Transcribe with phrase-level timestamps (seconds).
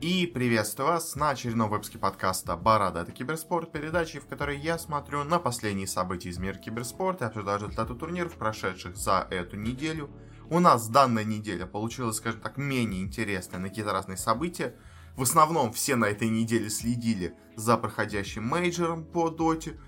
[0.00, 5.24] И приветствую вас на очередном выпуске подкаста «Барада»— это киберспорт, передачи, в которой я смотрю
[5.24, 10.08] на последние события из мира киберспорта и обсуждаю результаты турниров, прошедших за эту неделю.
[10.48, 14.74] У нас данная неделя получилась, скажем так, менее интересная на какие-то разные события.
[15.16, 19.78] В основном все на этой неделе следили за проходящим мейджором по доте,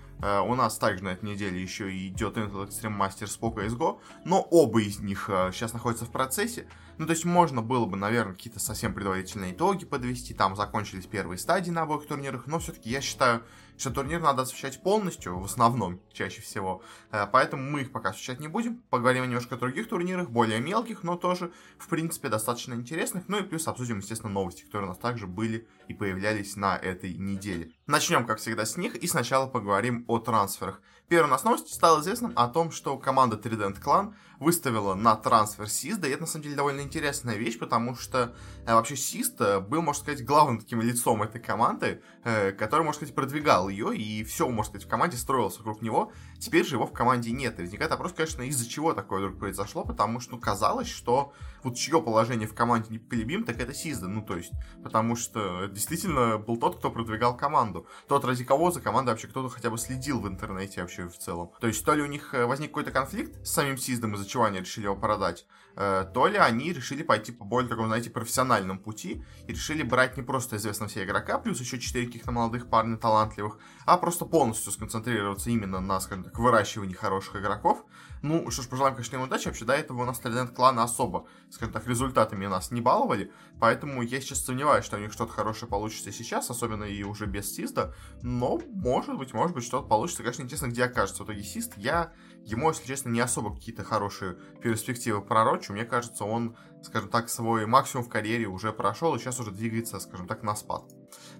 [0.41, 4.81] у нас также на этой неделе еще идет Intel Extreme Masters по CSGO, но оба
[4.81, 6.67] из них uh, сейчас находятся в процессе.
[6.97, 11.37] Ну, то есть можно было бы, наверное, какие-то совсем предварительные итоги подвести, там закончились первые
[11.37, 13.43] стадии на обоих турнирах, но все-таки я считаю,
[13.77, 16.81] что турнир надо освещать полностью, в основном, чаще всего.
[17.11, 18.83] Э, поэтому мы их пока освещать не будем.
[18.89, 23.27] Поговорим немножко о других турнирах, более мелких, но тоже, в принципе, достаточно интересных.
[23.27, 27.13] Ну и плюс обсудим, естественно, новости, которые у нас также были и появлялись на этой
[27.13, 27.71] неделе.
[27.87, 30.81] Начнем, как всегда, с них и сначала поговорим о трансферах.
[31.07, 34.13] Первой у нас новость стало известным о том, что команда Trident Clan
[34.43, 38.35] выставила на трансфер Систа, и это на самом деле довольно интересная вещь, потому что
[38.65, 43.15] э, вообще Сист был, можно сказать, главным таким лицом этой команды, э, который, можно сказать,
[43.15, 46.11] продвигал ее, и все, можно сказать, в команде строилось вокруг него.
[46.39, 47.59] Теперь же его в команде нет.
[47.59, 51.33] И возникает вопрос, конечно, из-за чего такое вдруг произошло, потому что ну, казалось, что
[51.63, 54.07] вот чье положение в команде непоколебим, так это Сизда.
[54.07, 54.51] Ну, то есть,
[54.83, 57.87] потому что действительно был тот, кто продвигал команду.
[58.07, 61.51] Тот, ради кого за командой вообще кто-то хотя бы следил в интернете вообще в целом.
[61.59, 64.45] То есть, то ли у них э, возник какой-то конфликт с самим Сиздом, из-за чего
[64.45, 65.45] они решили его продать,
[65.75, 70.17] э, то ли они решили пойти по более такому, знаете, профессиональному пути и решили брать
[70.17, 74.71] не просто известного себе игрока, плюс еще четыре каких-то молодых парня талантливых, а просто полностью
[74.71, 77.85] сконцентрироваться именно на, скажем так, выращивании хороших игроков.
[78.23, 79.47] Ну, что ж, пожелаем, конечно, им удачи.
[79.47, 84.01] Вообще, до этого у нас Trident клана особо, скажем так, результатами нас не баловали, поэтому
[84.01, 87.93] я сейчас сомневаюсь, что у них что-то хорошее получится сейчас, особенно и уже без Систа,
[88.21, 90.23] но, может быть, может быть, что-то получится.
[90.23, 91.73] Конечно, интересно, где окажется в итоге Сист.
[91.75, 92.13] Я
[92.45, 95.73] ему, если честно, не особо какие-то хорошие перспективы пророчу.
[95.73, 99.99] Мне кажется, он, скажем так, свой максимум в карьере уже прошел и сейчас уже двигается,
[99.99, 100.83] скажем так, на спад.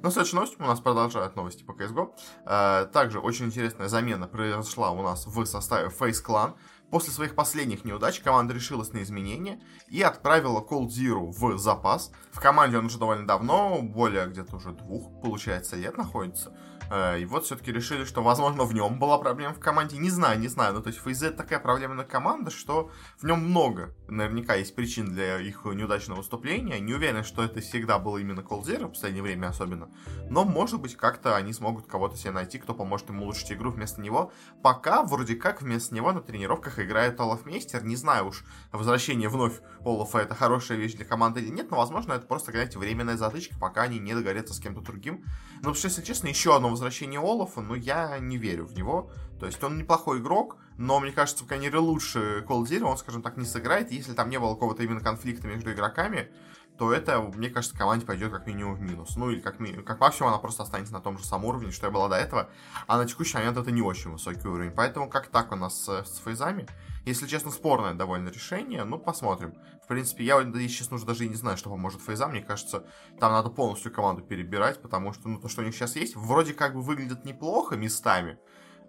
[0.01, 2.13] Но следующая новость, у нас продолжают новости по CSGO.
[2.45, 6.55] Э, также очень интересная замена произошла у нас в составе Face Clan.
[6.93, 12.11] После своих последних неудач команда решилась на изменения и отправила Cold Zero в запас.
[12.31, 16.55] В команде он уже довольно давно, более где-то уже двух, получается, лет находится.
[16.89, 19.97] Э, и вот все-таки решили, что, возможно, в нем была проблема в команде.
[19.97, 20.73] Не знаю, не знаю.
[20.73, 25.39] Ну, то есть FaZe такая проблемная команда, что в нем много, наверняка, есть причин для
[25.39, 26.79] их неудачного выступления.
[26.79, 29.89] Не уверен, что это всегда было именно Zero, в последнее время особенно.
[30.29, 34.01] Но, может быть, как-то они смогут кого-то себе найти, кто поможет им улучшить игру вместо
[34.01, 34.31] него.
[34.61, 37.83] Пока, вроде как, вместо него на тренировках играет Олаф Мейстер.
[37.83, 42.13] Не знаю уж, возвращение вновь Олафа это хорошая вещь для команды или нет, но, возможно,
[42.13, 45.23] это просто, знаете, временная затычка, пока они не договорятся с кем-то другим.
[45.61, 49.09] Но, вообще, если честно, еще одно возвращение Олафа, но я не верю в него.
[49.39, 53.37] То есть он неплохой игрок, но мне кажется, в карьере лучше Zero он, скажем так,
[53.37, 53.91] не сыграет.
[53.91, 56.29] Если там не было какого-то именно конфликта между игроками,
[56.77, 59.15] то это, мне кажется, команде пойдет как минимум в минус.
[59.15, 61.85] Ну или как, ми- как максимум она просто останется на том же самом уровне, что
[61.87, 62.49] я была до этого.
[62.87, 64.71] А на текущий момент это не очень высокий уровень.
[64.71, 66.67] Поэтому как так у нас с, с фейзами?
[67.05, 69.55] Если честно, спорное довольно решение, ну посмотрим.
[69.83, 72.31] В принципе, я, если честно, уже даже и не знаю, что поможет фейзам.
[72.31, 72.85] Мне кажется,
[73.19, 76.53] там надо полностью команду перебирать, потому что ну, то, что у них сейчас есть, вроде
[76.53, 78.39] как бы выглядит неплохо местами,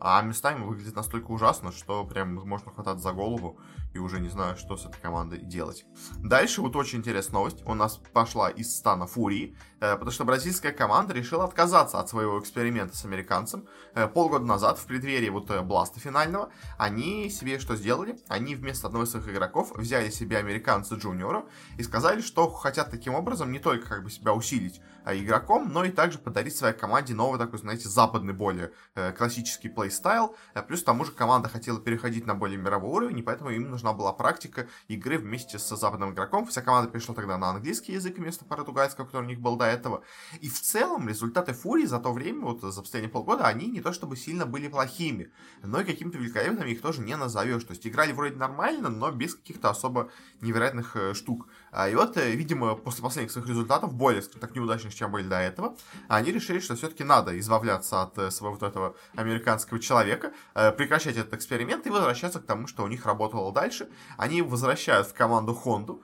[0.06, 3.59] а местами выглядит настолько ужасно, что прям можно хватать за голову
[3.94, 5.87] и уже не знаю, что с этой командой делать.
[6.19, 7.62] Дальше вот очень интересная новость.
[7.65, 12.38] У нас пошла из стана Фурии, э, потому что бразильская команда решила отказаться от своего
[12.38, 13.66] эксперимента с американцем.
[13.94, 18.19] Э, полгода назад, в преддверии вот э, Бласта финального, они себе что сделали?
[18.28, 21.47] Они вместо одного из своих игроков взяли себе американца Джуниора
[21.78, 25.91] и сказали, что хотят таким образом не только как бы себя усилить игроком, но и
[25.91, 28.72] также подарить своей команде новый такой, знаете, западный более
[29.16, 30.37] классический плейстайл.
[30.66, 33.93] Плюс к тому же команда хотела переходить на более мировой уровень, и поэтому им нужна
[33.93, 36.47] была практика игры вместе с западным игроком.
[36.47, 40.03] Вся команда перешла тогда на английский язык вместо португальского, который у них был до этого.
[40.41, 43.93] И в целом результаты Фурии за то время, вот за последние полгода, они не то
[43.93, 45.32] чтобы сильно были плохими,
[45.62, 47.64] но и какими-то великолепными их тоже не назовешь.
[47.64, 50.10] То есть играли вроде нормально, но без каких-то особо
[50.41, 51.48] невероятных э, штук.
[51.76, 55.40] А, и вот, э, видимо, после последних своих результатов, более, так, неудачных, чем были до
[55.40, 55.76] этого,
[56.06, 61.34] они решили, что все-таки надо избавляться от э, своего вот этого американского человека, прекращать этот
[61.34, 63.88] эксперимент и возвращаться к тому, что у них работало дальше.
[64.16, 66.02] Они возвращают в команду Хонду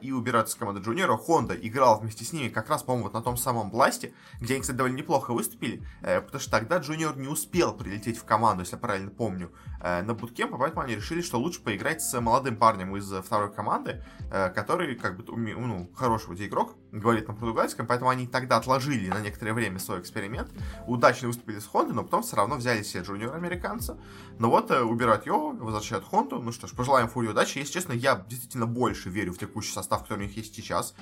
[0.00, 1.16] и убираются с команды Джуниора.
[1.16, 4.62] Хонда играл вместе с ними как раз, по-моему, вот на том самом Бласте, где они,
[4.62, 8.76] кстати, довольно неплохо выступили, э, потому что тогда Джуниор не успел прилететь в команду, если
[8.76, 12.96] я правильно помню, э, на буткемп, поэтому они решили, что лучше поиграть с молодым парнем
[12.96, 18.10] из второй команды, э, который, как бы, ну, хороший вот игрок, говорит на португальском, поэтому
[18.10, 20.50] они тогда отложили на некоторое время свой эксперимент,
[20.86, 23.98] удачно выступили с Хондой, но потом все равно взяли себе джуниор-американца,
[24.38, 28.24] но вот убирают его, возвращают Хонду, ну что ж, пожелаем Фури удачи, если честно, я
[28.28, 30.94] действительно больше верю в текущий состав, который у них есть сейчас,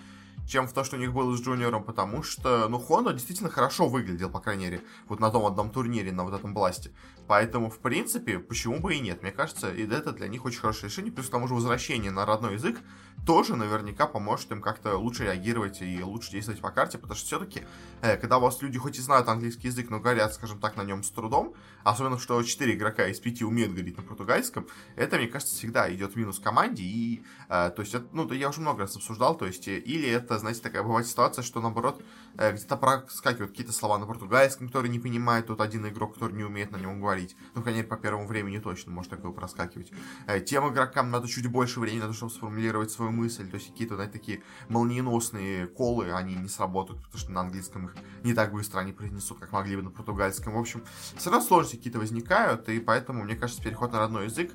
[0.46, 3.88] чем в то, что у них было с Джуниором, потому что, ну, Хондо действительно хорошо
[3.88, 6.92] выглядел, по крайней мере, вот на том одном турнире, на вот этом бласте.
[7.26, 9.22] Поэтому, в принципе, почему бы и нет?
[9.22, 11.12] Мне кажется, и это для них очень хорошее решение.
[11.12, 12.78] Плюс к тому же возвращение на родной язык
[13.26, 17.62] тоже наверняка поможет им как-то лучше реагировать и лучше действовать по карте, потому что все-таки,
[18.02, 20.82] э, когда у вас люди хоть и знают английский язык, но говорят, скажем так, на
[20.82, 25.26] нем с трудом, особенно, что 4 игрока из 5 умеют говорить на португальском, это, мне
[25.26, 28.94] кажется, всегда идет минус команде, и, э, то есть, это, ну, я уже много раз
[28.96, 32.02] обсуждал, то есть, э, или это, знаете, такая бывает ситуация, что, наоборот,
[32.38, 36.44] э, где-то проскакивают какие-то слова на португальском, которые не понимает тот один игрок, который не
[36.44, 39.92] умеет на нем говорить, ну, конечно, по первому времени точно может такое проскакивать.
[40.26, 43.70] Э, тем игрокам надо чуть больше времени на то, чтобы сформулировать свою мысль, то есть
[43.70, 48.52] какие-то, знаете, такие молниеносные колы, они не сработают, потому что на английском их не так
[48.52, 50.54] быстро они произнесут, как могли бы на португальском.
[50.54, 50.82] В общем,
[51.16, 54.52] все равно сложности какие-то возникают, и поэтому, мне кажется, переход на родной язык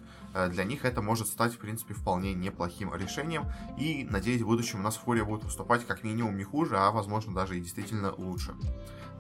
[0.50, 3.52] для них это может стать, в принципе, вполне неплохим решением.
[3.78, 7.34] И, надеюсь, в будущем у нас Фурия будет выступать как минимум не хуже, а, возможно,
[7.34, 8.54] даже и действительно лучше.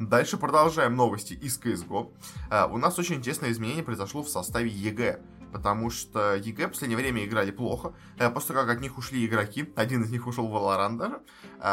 [0.01, 2.11] Дальше продолжаем новости из CSGO.
[2.49, 5.21] Э, у нас очень интересное изменение произошло в составе EG,
[5.51, 7.93] потому что EG в последнее время играли плохо.
[8.17, 11.21] Э, после того, как от них ушли игроки, один из них ушел в Valorant даже,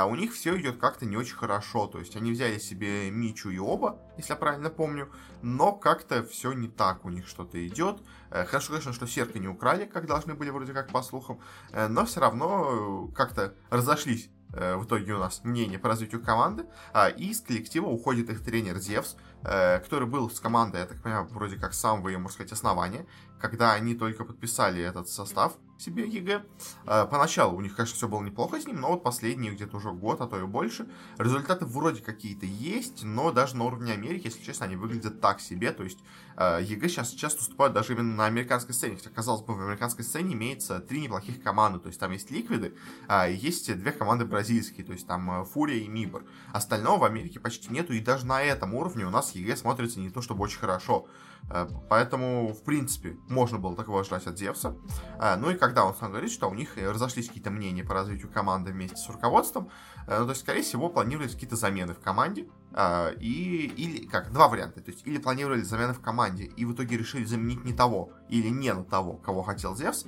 [0.07, 1.87] у них все идет как-то не очень хорошо.
[1.87, 5.11] То есть они взяли себе MICHU и oBo, если я правильно помню,
[5.43, 8.03] но как-то все не так у них что-то идет.
[8.31, 11.41] Э, хорошо, конечно, что Серка не украли, как должны были вроде как по слухам,
[11.73, 16.65] э, но все равно как-то разошлись в итоге у нас мнение по развитию команды,
[16.95, 21.57] а из коллектива уходит их тренер Зевс, который был с командой, я так понимаю, вроде
[21.57, 23.07] как самого, можно сказать, основания
[23.41, 26.45] когда они только подписали этот состав себе EG.
[26.87, 29.93] Э, поначалу у них, конечно, все было неплохо с ним, но вот последние где-то уже
[29.93, 30.89] год, а то и больше,
[31.19, 35.71] результаты вроде какие-то есть, но даже на уровне Америки, если честно, они выглядят так себе.
[35.71, 36.01] То есть
[36.37, 38.97] э, EG сейчас часто уступают даже именно на американской сцене.
[38.97, 41.79] Хотя, казалось бы, в американской сцене имеется три неплохих команды.
[41.79, 42.75] То есть там есть Ликвиды,
[43.07, 46.25] а есть две команды бразильские, то есть там э, Фурия и MIBR.
[46.53, 50.11] Остального в Америке почти нету, и даже на этом уровне у нас EG смотрится не
[50.11, 51.07] то чтобы очень хорошо.
[51.89, 54.77] Поэтому, в принципе, можно было такого ждать от Зевса.
[55.39, 58.73] Ну и когда он сам говорит, что у них разошлись какие-то мнения по развитию команды
[58.73, 59.71] вместе с руководством,
[60.07, 62.49] ну, то есть, скорее всего, планировались какие-то замены в команде,
[63.21, 66.99] и, или, как, два варианта, то есть, или планировали замены в команде, и в итоге
[66.99, 70.05] решили заменить не того, или не на того, кого хотел Зевс,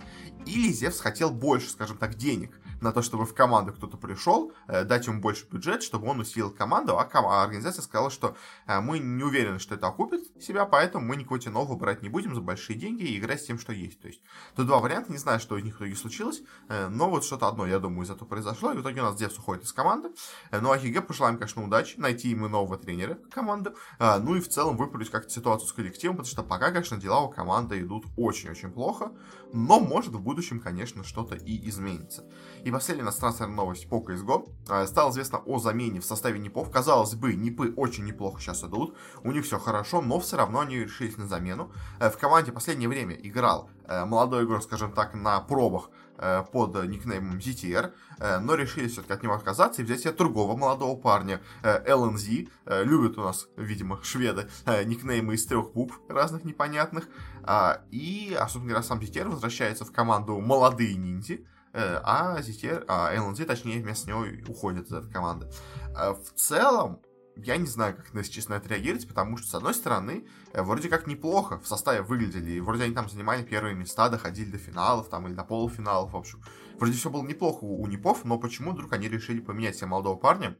[0.47, 4.85] или Зевс хотел больше, скажем так, денег, на то, чтобы в команду кто-то пришел, э,
[4.85, 8.37] дать ему больше бюджет, чтобы он усилил команду, а, а организация сказала, что
[8.67, 12.35] э, мы не уверены, что это окупит себя, поэтому мы никого нового брать не будем
[12.35, 14.01] за большие деньги и играть с тем, что есть.
[14.01, 14.21] То есть,
[14.57, 17.49] тут два варианта, не знаю, что из них в итоге случилось, э, но вот что-то
[17.49, 20.11] одно, я думаю, из этого произошло, и в итоге у нас Девс уходит из команды.
[20.53, 24.77] Ну, а ХГ пожелаем, конечно, удачи, найти ему нового тренера команды, ну и в целом
[24.77, 29.13] выправить как-то ситуацию с коллективом, потому что пока, конечно, дела у команды идут очень-очень плохо,
[29.53, 32.25] но может в будущем, конечно, что-то и изменится.
[32.65, 34.49] И последняя у нас трансферная новость по CSGO.
[34.69, 36.71] А, стало известно о замене в составе НИПов.
[36.71, 38.97] Казалось бы, НИПы очень неплохо сейчас идут.
[39.23, 41.73] У них все хорошо, но все равно они решились на замену.
[41.99, 46.85] Э, в команде последнее время играл э, молодой игрок, скажем так, на пробах э, под
[46.85, 47.93] никнеймом ZTR,
[48.41, 52.51] но решили все-таки от него отказаться и взять себе другого молодого парня, LNZ.
[52.85, 54.51] Любят у нас, видимо, шведы
[54.85, 57.09] никнеймы из трех букв разных непонятных.
[57.43, 61.39] А, и, особенно говоря, сам ZTR возвращается в команду молодые ниндзя.
[61.73, 65.49] Э, а ZTR, а LNZ, точнее, вместо него уходит из этой команды.
[65.97, 67.01] Э, в целом,
[67.37, 70.89] я не знаю, как, если честно, это реагировать, потому что, с одной стороны, э, вроде
[70.89, 75.29] как неплохо в составе выглядели, вроде они там занимали первые места, доходили до финалов, там,
[75.29, 76.43] или до полуфиналов, в общем.
[76.79, 80.17] Вроде все было неплохо у, у Непов, но почему вдруг они решили поменять себе молодого
[80.17, 80.59] парня?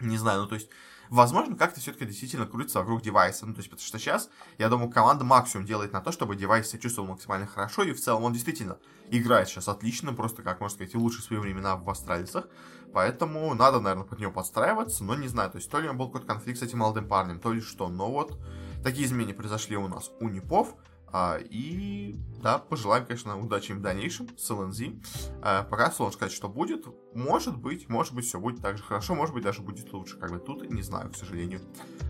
[0.00, 0.70] Не знаю, ну, то есть,
[1.10, 3.46] возможно, как-то все-таки действительно крутится вокруг девайса.
[3.46, 6.68] Ну, то есть, потому что сейчас, я думаю, команда максимум делает на то, чтобы девайс
[6.68, 8.78] себя чувствовал максимально хорошо, и в целом он действительно
[9.10, 12.48] играет сейчас отлично, просто, как можно сказать, в лучшие свои времена в Астралисах.
[12.92, 16.04] Поэтому надо, наверное, под него подстраиваться, но не знаю, то есть то ли у него
[16.04, 17.88] был какой-то конфликт с этим молодым парнем, то ли что.
[17.88, 18.38] Но вот
[18.82, 20.74] такие изменения произошли у нас у Непов.
[21.10, 25.02] А, и да, пожелаем, конечно, удачи им в дальнейшем с LNZ.
[25.42, 26.86] А, пока сложно сказать, что будет.
[27.14, 30.18] Может быть, может быть, все будет так же хорошо, может быть, даже будет лучше.
[30.18, 31.60] Как бы тут не знаю, к сожалению.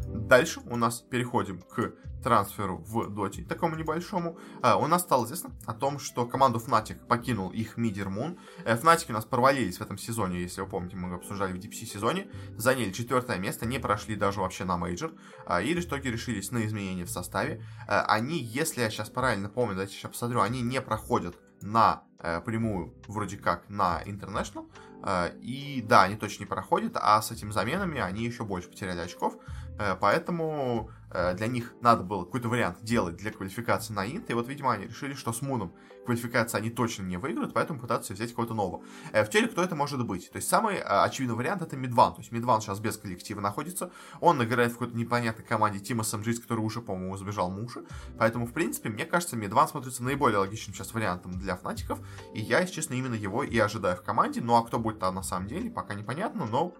[0.07, 4.39] Дальше у нас переходим к трансферу в доте, такому небольшому.
[4.63, 8.39] А, у нас стало известно о том, что команду Fnatic покинул их мидер Moon.
[8.65, 11.87] Э, Fnatic у нас провалились в этом сезоне, если вы помните, мы обсуждали в DPC
[11.87, 12.29] сезоне.
[12.57, 15.13] Заняли четвертое место, не прошли даже вообще на мейджор.
[15.47, 17.65] А, и в итоге решились на изменения в составе.
[17.87, 22.08] А, они, если я сейчас правильно помню, давайте сейчас посмотрю, они не проходят на э,
[22.45, 24.67] прямую, вроде как, на International.
[25.03, 29.01] Э, и да, они точно не проходят, а с этими заменами они еще больше потеряли
[29.01, 29.37] очков.
[29.79, 34.35] Э, поэтому э, для них надо было какой-то вариант делать для квалификации на Инт, и
[34.35, 35.73] вот, видимо, они решили, что с Муном
[36.05, 38.83] квалификации они точно не выиграют, поэтому пытаются взять кого-то нового.
[39.13, 40.31] Э, в теле кто это может быть?
[40.31, 44.43] То есть самый очевидный вариант это Мидван, то есть Мидван сейчас без коллектива находится, он
[44.43, 47.85] играет в какой-то непонятной команде Team SMG, который уже, по-моему, сбежал Mushi,
[48.19, 52.01] поэтому, в принципе, мне кажется, MidOne смотрится наиболее логичным сейчас вариантом для фнатиков,
[52.35, 55.15] и я, если честно, именно его и ожидаю в команде, ну а кто будет там
[55.15, 56.75] на самом деле, пока непонятно, но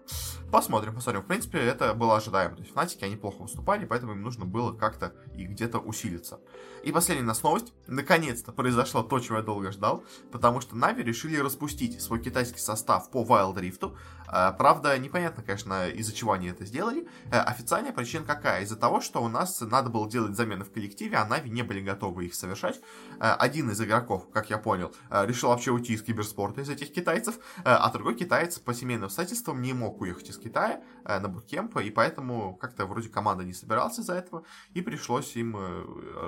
[0.51, 1.21] посмотрим, посмотрим.
[1.21, 4.73] В принципе, это было ожидаемо, то есть фнатики, они плохо выступали, поэтому им нужно было
[4.73, 6.39] как-то и где-то усилиться.
[6.83, 7.73] И последняя нас новость.
[7.87, 13.11] Наконец-то произошло то, чего я долго ждал, потому что Нави решили распустить свой китайский состав
[13.11, 13.95] по Wild Rift.
[14.31, 17.07] А, правда, непонятно, конечно, из-за чего они это сделали.
[17.31, 18.61] Э, официальная причина какая?
[18.61, 21.81] Из-за того, что у нас надо было делать замены в коллективе, а Нави не были
[21.81, 22.79] готовы их совершать.
[23.19, 26.93] Э, один из игроков, как я понял, э, решил вообще уйти из киберспорта из этих
[26.93, 31.89] китайцев, а другой китаец по семейным обстоятельствам не мог уехать из Китая на буткемп, и
[31.89, 34.43] поэтому как-то вроде команда не собирался из-за этого,
[34.73, 35.57] и пришлось им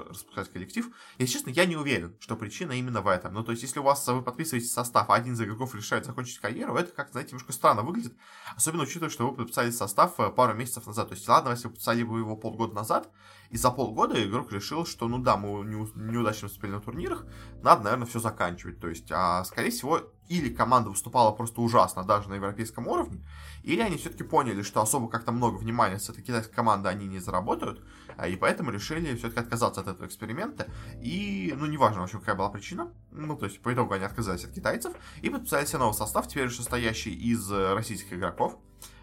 [0.10, 0.90] распускать коллектив.
[1.18, 3.34] Если честно, я не уверен, что причина именно в этом.
[3.34, 6.40] Ну, то есть, если у вас вы подписываете состав, а один из игроков решает закончить
[6.40, 8.18] карьеру, это как, знаете, немножко странно выглядит,
[8.56, 11.10] особенно учитывая, что вы подписали состав э, пару месяцев назад.
[11.10, 13.10] То есть, ладно, если вы подписали бы его полгода назад,
[13.50, 17.26] и за полгода игрок решил, что, ну да, мы неудачно выступили на турнирах,
[17.62, 18.80] надо, наверное, все заканчивать.
[18.80, 23.28] То есть, а, скорее всего, или команда выступала просто ужасно, даже на европейском уровне,
[23.64, 27.20] или они все-таки поняли, что особо как-то много внимания с этой китайской командой они не
[27.20, 27.84] заработают,
[28.18, 30.68] а, и поэтому решили все-таки отказаться от этого эксперимента.
[31.02, 32.92] И, ну, неважно, в общем, какая была причина.
[33.12, 36.48] Ну, то есть, по итогу они отказались от китайцев и подписали себе новый состав, теперь
[36.48, 38.58] уже состоящий из э, российских игроков.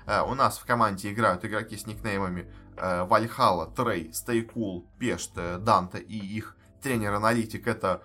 [0.06, 5.98] Э, у нас в команде играют игроки с никнеймами э, Вальхала, Трей, Стейкул, Пешт, Данте
[5.98, 8.02] и их тренер-аналитик это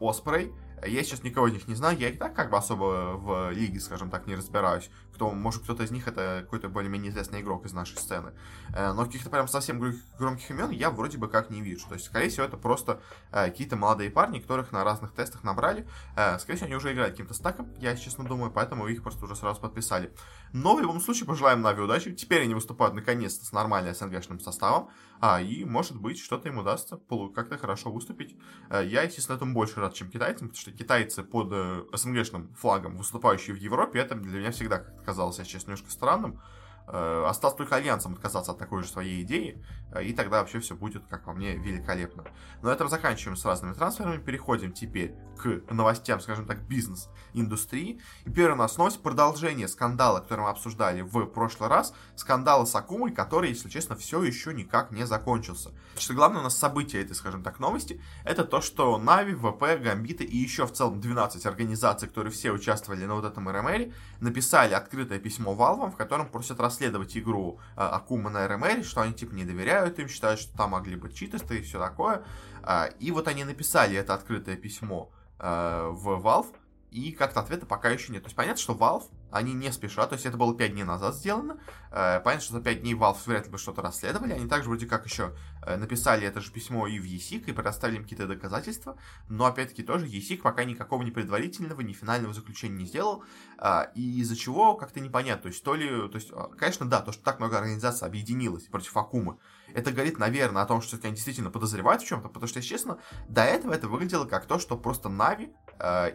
[0.00, 0.52] Оспрей.
[0.84, 3.80] Я сейчас никого из них не знаю, я и так как бы особо в лиге,
[3.80, 7.72] скажем так, не разбираюсь кто, может, кто-то из них это какой-то более-менее известный игрок из
[7.72, 8.32] нашей сцены.
[8.74, 9.82] Э, но каких-то прям совсем
[10.18, 11.88] громких имен я вроде бы как не вижу.
[11.88, 13.00] То есть, скорее всего, это просто
[13.32, 15.88] э, какие-то молодые парни, которых на разных тестах набрали.
[16.16, 19.34] Э, скорее всего, они уже играют каким-то стаком, я честно думаю, поэтому их просто уже
[19.34, 20.12] сразу подписали.
[20.52, 22.14] Но в любом случае пожелаем Нави удачи.
[22.14, 24.90] Теперь они выступают наконец-то с нормальным СНГшным составом.
[25.18, 27.00] А, и, может быть, что-то им удастся
[27.34, 28.36] как-то хорошо выступить.
[28.70, 33.58] Я, естественно, этому больше рад, чем китайцам, потому что китайцы под СНГшным флагом, выступающие в
[33.58, 36.40] Европе, это для меня всегда казалось, честно, немножко странным.
[36.88, 39.62] Э, осталось только альянсом отказаться от такой же своей идеи,
[39.92, 42.24] э, и тогда вообще все будет, как по мне, великолепно.
[42.62, 48.00] Но этом заканчиваем с разными трансферами, переходим теперь к новостям, скажем так, бизнес-индустрии.
[48.24, 52.74] И первая у нас новость, продолжение скандала, который мы обсуждали в прошлый раз, скандала с
[52.74, 55.72] Акумой, который, если честно, все еще никак не закончился.
[55.98, 60.24] Что главное у нас событие этой, скажем так, новости, это то, что Нави, ВП, Гамбиты
[60.24, 65.18] и еще в целом 12 организаций, которые все участвовали на вот этом РМР, написали открытое
[65.18, 69.34] письмо Valve, в котором просят рас расследовать игру э, Акума на РМР, что они типа
[69.34, 72.22] не доверяют им, считают, что там могли быть читесты и все такое.
[72.62, 76.54] Э, и вот они написали это открытое письмо э, в Valve,
[76.90, 78.22] и как-то ответа пока еще нет.
[78.22, 81.14] То есть понятно, что Valve они не спешат, то есть это было 5 дней назад
[81.14, 81.58] сделано.
[81.90, 84.32] Э, понятно, что за 5 дней Valve вряд ли бы что-то расследовали.
[84.32, 87.96] Они также вроде как еще э, написали это же письмо и в ESIC, и предоставили
[87.96, 88.96] им какие-то доказательства.
[89.28, 93.24] Но опять-таки тоже ESIC пока никакого ни предварительного, ни финального заключения не сделал.
[93.58, 95.42] Э, и из-за чего как-то непонятно.
[95.42, 95.88] То есть то ли...
[96.08, 99.38] То есть, конечно, да, то, что так много организаций объединилось против Акумы,
[99.74, 102.98] это говорит, наверное, о том, что они действительно подозревают в чем-то, потому что, если честно,
[103.28, 105.52] до этого это выглядело как то, что просто Нави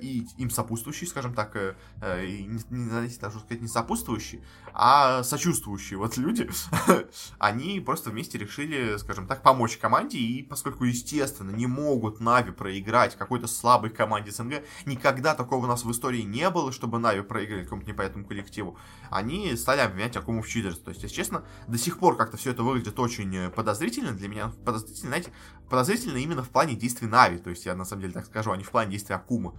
[0.01, 2.89] и им сопутствующие, скажем так, э, не, не,
[3.19, 6.49] даже сказать, не сопутствующие, а сочувствующие вот люди,
[7.39, 13.15] они просто вместе решили, скажем так, помочь команде, и поскольку, естественно, не могут Нави проиграть
[13.15, 17.63] какой-то слабой команде СНГ, никогда такого у нас в истории не было, чтобы Нави проиграли
[17.63, 18.77] какому-то непонятному коллективу,
[19.09, 20.83] они стали обвинять Акуму в читерстве.
[20.83, 24.11] То есть, если честно, до сих пор как-то все это выглядит очень э, подозрительно.
[24.11, 25.31] Для меня, подозрительно, знаете,
[25.71, 28.57] подозрительно именно в плане действий Нави, то есть я на самом деле так скажу, а
[28.57, 29.53] не в плане действий Акумы.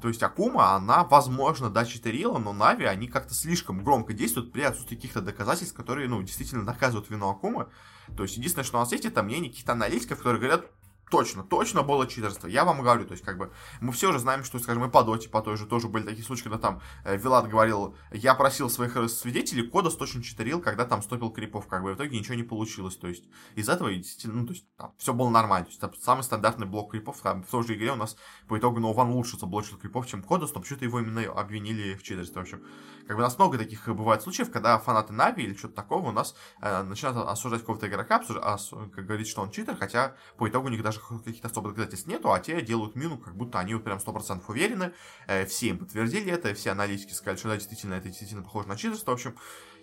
[0.00, 4.62] То есть Акума, она, возможно, да, читерила, но Нави, они как-то слишком громко действуют при
[4.62, 7.68] отсутствии каких-то доказательств, которые, ну, действительно доказывают вину Акумы.
[8.16, 10.70] То есть единственное, что у нас есть, это мнение каких-то аналитиков, которые говорят,
[11.10, 12.46] точно, точно было читерство.
[12.48, 15.02] Я вам говорю, то есть, как бы, мы все уже знаем, что, скажем, и по
[15.02, 18.70] доте, по той же, тоже были такие случаи, когда там э, Вилат говорил, я просил
[18.70, 22.42] своих свидетелей, Кодос точно читерил, когда там стопил крипов, как бы, в итоге ничего не
[22.42, 23.24] получилось, то есть,
[23.54, 23.90] из этого,
[24.24, 27.42] ну, то есть, там, все было нормально, то есть, там, самый стандартный блок крипов, там,
[27.42, 30.60] в той же игре у нас, по итогу, Нован лучше заблочил крипов, чем Кодос, но
[30.60, 32.62] почему-то его именно обвинили в читерстве, в общем,
[33.06, 36.12] как бы, у нас много таких бывает случаев, когда фанаты Нави или что-то такого у
[36.12, 38.36] нас э, начинают осуждать какого-то игрока, обсуж...
[38.36, 38.70] ос...
[38.72, 42.32] говорить, что он читер, хотя по итогу у них даже даже каких-то особых доказательств нету,
[42.32, 44.92] а те делают мину, как будто они вот прям 100% уверены,
[45.26, 48.76] э, все им подтвердили это, все аналитики сказали, что да, действительно, это действительно похоже на
[48.76, 49.34] читерство, в общем,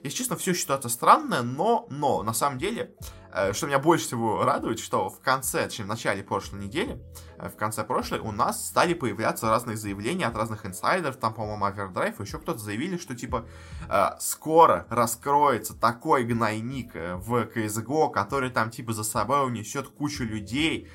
[0.03, 2.93] если честно, все ситуация странная, но, но, на самом деле,
[3.33, 7.01] э, что меня больше всего радует, что в конце, чем в начале прошлой недели,
[7.39, 11.65] э, в конце прошлой, у нас стали появляться разные заявления от разных инсайдеров, там, по-моему,
[11.65, 13.47] Авердрайв, еще кто-то заявили, что, типа,
[14.19, 20.87] скоро раскроется такой гнойник в CSGO, который там, типа, за собой унесет кучу людей,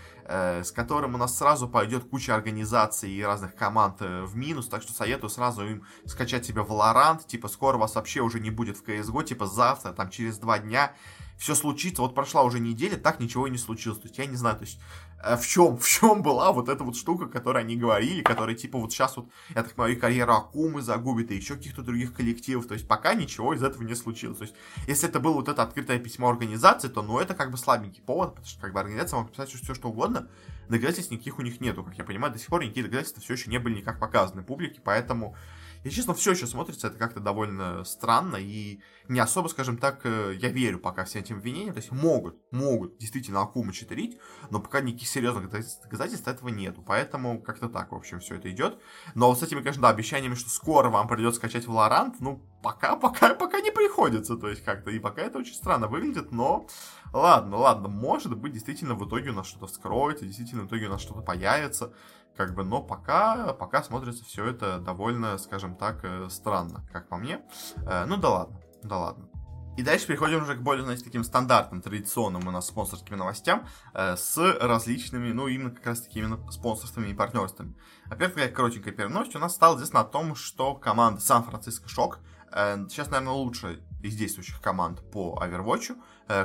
[0.62, 4.82] с которым у нас сразу пойдет куча организаций и разных команд э, в минус, так
[4.82, 8.84] что советую сразу им скачать себе Valorant, типа скоро вас вообще уже не будет в
[8.84, 10.92] CSGO, типа завтра, там через два дня
[11.37, 12.02] все случится.
[12.02, 13.99] Вот прошла уже неделя, так ничего и не случилось.
[13.99, 16.83] То есть я не знаю, то есть э, в чем, в чем была вот эта
[16.83, 20.33] вот штука, которую они говорили, которая типа вот сейчас вот, я так понимаю, и карьеру
[20.33, 22.67] Акумы загубит, и еще каких-то других коллективов.
[22.67, 24.39] То есть пока ничего из этого не случилось.
[24.39, 24.55] То есть
[24.87, 28.31] если это было вот это открытое письмо организации, то ну это как бы слабенький повод,
[28.31, 30.29] потому что как бы организация может писать все что угодно,
[30.69, 33.50] доказательств никаких у них нету, как я понимаю, до сих пор никакие доказательства все еще
[33.50, 35.37] не были никак показаны публике, поэтому
[35.82, 40.34] и, честно, все еще смотрится это как-то довольно странно, и не особо, скажем так, э,
[40.38, 44.18] я верю пока всем этим обвинениям, то есть могут, могут действительно Акуму читерить,
[44.50, 48.78] но пока никаких серьезных доказательств этого нету, поэтому как-то так, в общем, все это идет.
[49.14, 52.96] Но вот с этими, конечно, да, обещаниями, что скоро вам придется скачать Valorant, ну, пока,
[52.96, 56.66] пока, пока не приходится, то есть как-то, и пока это очень странно выглядит, но
[57.12, 60.90] ладно, ладно, может быть, действительно в итоге у нас что-то вскроется, действительно в итоге у
[60.90, 61.92] нас что-то появится,
[62.40, 67.18] как бы, но пока, пока смотрится все это довольно, скажем так, э, странно, как по
[67.18, 67.42] мне.
[67.87, 69.28] Э, ну да ладно, да ладно.
[69.76, 74.16] И дальше переходим уже к более, знаете, таким стандартным, традиционным у нас спонсорским новостям э,
[74.16, 77.76] с различными, ну, именно как раз таки именно спонсорствами и партнерствами.
[78.06, 82.20] Во-первых, такая коротенькая первая новость у нас стала известно о том, что команда Сан-Франциско Шок,
[82.52, 85.94] э, сейчас, наверное, лучшая из действующих команд по Overwatch,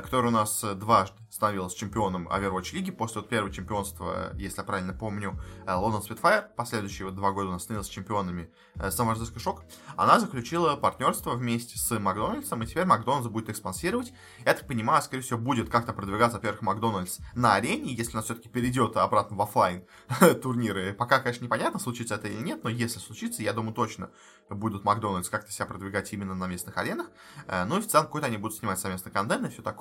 [0.02, 2.90] который у нас дважды становилась чемпионом Overwatch лиги.
[2.90, 7.52] После вот первого чемпионства, если я правильно помню, Лондон Spitfire, последующие вот два года у
[7.52, 9.62] нас становилась чемпионами Сан-Франциско Шок,
[9.96, 14.12] она заключила партнерство вместе с Макдональдсом, и теперь Макдональдс будет их спонсировать.
[14.44, 18.48] Я так понимаю, скорее всего, будет как-то продвигаться, во-первых, Макдональдс на арене, если он все-таки
[18.48, 19.84] перейдет обратно в офлайн
[20.42, 20.94] турниры.
[20.94, 24.10] Пока, конечно, непонятно, случится это или нет, но если случится, я думаю, точно
[24.48, 27.08] будут Макдональдс как-то себя продвигать именно на местных аренах.
[27.46, 29.75] Э, ну и в целом какой-то они будут снимать совместный контент и все такое.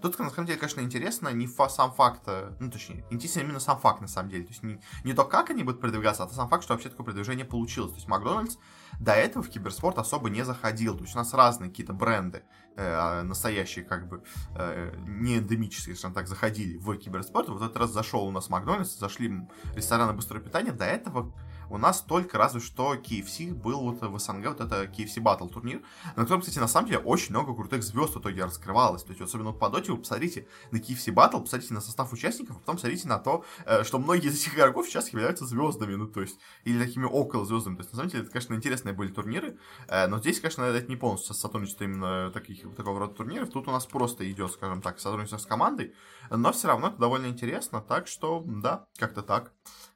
[0.00, 3.78] Тут, на самом деле, конечно, интересно не сам факт, э, ну точнее, интересен именно сам
[3.78, 4.44] факт на самом деле.
[4.44, 6.88] То есть не, не то, как они будут продвигаться, а то сам факт, что вообще
[6.88, 7.92] такое продвижение получилось.
[7.92, 8.56] То есть Макдональдс
[8.98, 10.96] до этого в киберспорт особо не заходил.
[10.96, 12.42] То есть у нас разные какие-то бренды,
[12.76, 14.22] э, а, настоящие как бы
[14.54, 17.48] э, не эндемические, скажем так, заходили в киберспорт.
[17.48, 20.72] Вот этот раз зашел у нас Макдональдс, зашли рестораны быстрого питания.
[20.72, 21.32] До этого
[21.70, 25.82] у нас только разве что KFC был вот в СНГ, вот это KFC Battle турнир,
[26.16, 29.04] на котором, кстати, на самом деле очень много крутых звезд в итоге раскрывалось.
[29.04, 32.58] То есть, особенно по доте, вы посмотрите на KFC Battle, посмотрите на состав участников, а
[32.58, 36.20] потом посмотрите на то, э, что многие из этих игроков сейчас являются звездами, ну, то
[36.20, 37.76] есть, или такими около звездами.
[37.76, 40.88] То есть, на самом деле, это, конечно, интересные были турниры, э, но здесь, конечно, это
[40.88, 43.50] не полностью сотрудничество именно таких, такого рода турниров.
[43.50, 45.94] Тут у нас просто идет, скажем так, сотрудничество с командой,
[46.30, 49.52] но все равно это довольно интересно, так что, да, как-то так.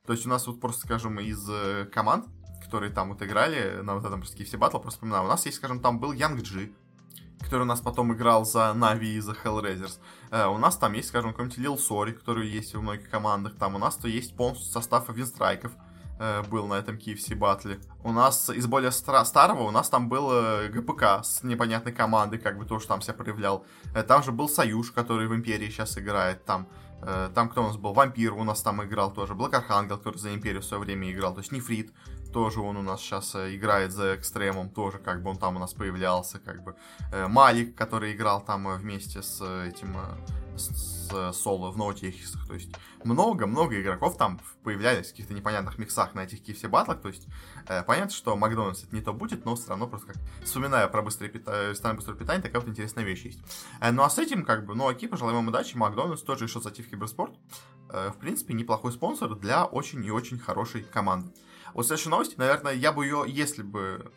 [0.07, 2.27] То есть у нас вот просто, скажем, из э, команд,
[2.62, 5.59] которые там вот играли на вот этом просто все батл, просто вспоминаю, у нас есть,
[5.59, 6.73] скажем, там был Янг Джи,
[7.40, 9.99] который у нас потом играл за Нави и за Hellraisers.
[10.31, 13.57] Э, у нас там есть, скажем, какой-нибудь Лил Сори, который есть в многих командах.
[13.57, 15.73] Там у нас то есть полностью состав Винстрайков
[16.19, 17.81] э, был на этом KFC батле.
[18.03, 22.38] У нас из более стар- старого у нас там был э, ГПК с непонятной командой,
[22.38, 23.64] как бы тоже там себя проявлял.
[23.95, 26.45] Э, там же был Союз, который в Империи сейчас играет.
[26.45, 26.69] Там
[27.35, 27.93] там кто у нас был?
[27.93, 29.35] Вампир у нас там играл тоже.
[29.35, 31.35] Блэк Архангел, который за Империю в свое время играл.
[31.35, 31.93] То есть Нефрит
[32.33, 34.69] тоже он у нас сейчас э, играет за Экстремом.
[34.69, 36.38] Тоже как бы он там у нас появлялся.
[36.38, 36.75] Как бы.
[37.12, 39.97] Э, Малик, который играл там вместе с этим
[40.57, 42.47] с, с соло в ноутехисах.
[42.47, 42.71] То есть
[43.05, 47.01] много-много игроков там появлялись в каких-то непонятных миксах на этих KFC батлах.
[47.01, 47.27] То есть
[47.69, 51.03] э, понятно, что Макдональдс это не то будет, но все равно просто как вспоминая про
[51.03, 53.40] быстрое питание, ресторан быстрого питания, такая вот интересная вещь есть.
[53.81, 55.77] Э, ну а с этим как бы, ну окей, пожелаем вам удачи.
[55.77, 57.35] Макдональдс тоже решил зайти в киберспорт.
[57.90, 61.33] Э, в принципе, неплохой спонсор для очень и очень хорошей команды.
[61.75, 64.12] Вот следующая новость, наверное, я бы ее, если бы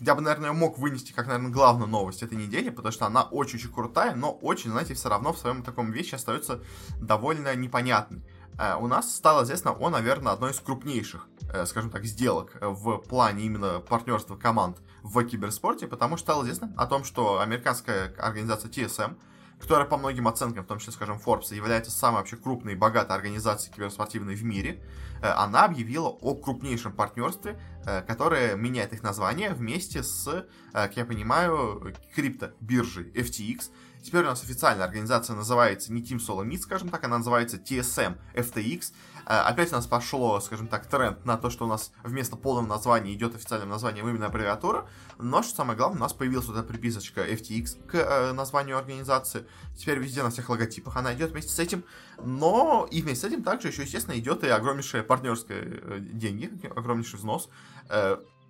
[0.00, 3.72] я бы, наверное, мог вынести как, наверное, главную новость этой недели, потому что она очень-очень
[3.72, 6.60] крутая, но очень, знаете, все равно в своем таком вещи остается
[7.00, 8.22] довольно непонятной.
[8.58, 12.98] Э, у нас стало известно о, наверное, одной из крупнейших, э, скажем так, сделок в
[12.98, 18.70] плане именно партнерства команд в киберспорте, потому что стало известно о том, что американская организация
[18.70, 19.16] TSM,
[19.60, 23.14] которая по многим оценкам, в том числе, скажем, Forbes, является самой вообще крупной и богатой
[23.14, 24.82] организацией киберспортивной в мире,
[25.22, 30.96] э, она объявила о крупнейшем партнерстве э, которая меняет их название вместе с, э, как
[30.96, 33.70] я понимаю, крипто-биржей FTX.
[34.02, 38.16] Теперь у нас официальная организация называется не Team Solo Meet, скажем так, она называется TSM
[38.34, 38.92] FTX.
[39.30, 42.66] Э, опять у нас пошло, скажем так, тренд на то, что у нас вместо полного
[42.66, 44.88] названия идет официальным названием именно аббревиатура.
[45.18, 49.46] Но, что самое главное, у нас появилась вот эта приписочка FTX к э, названию организации.
[49.76, 51.84] Теперь везде на всех логотипах она идет вместе с этим.
[52.18, 57.20] Но и вместе с этим также еще, естественно, идет и огромнейшие партнерские э, деньги, огромнейший
[57.20, 57.48] взнос.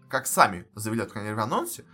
[0.09, 1.85] Как сами заявляют, в анонсе,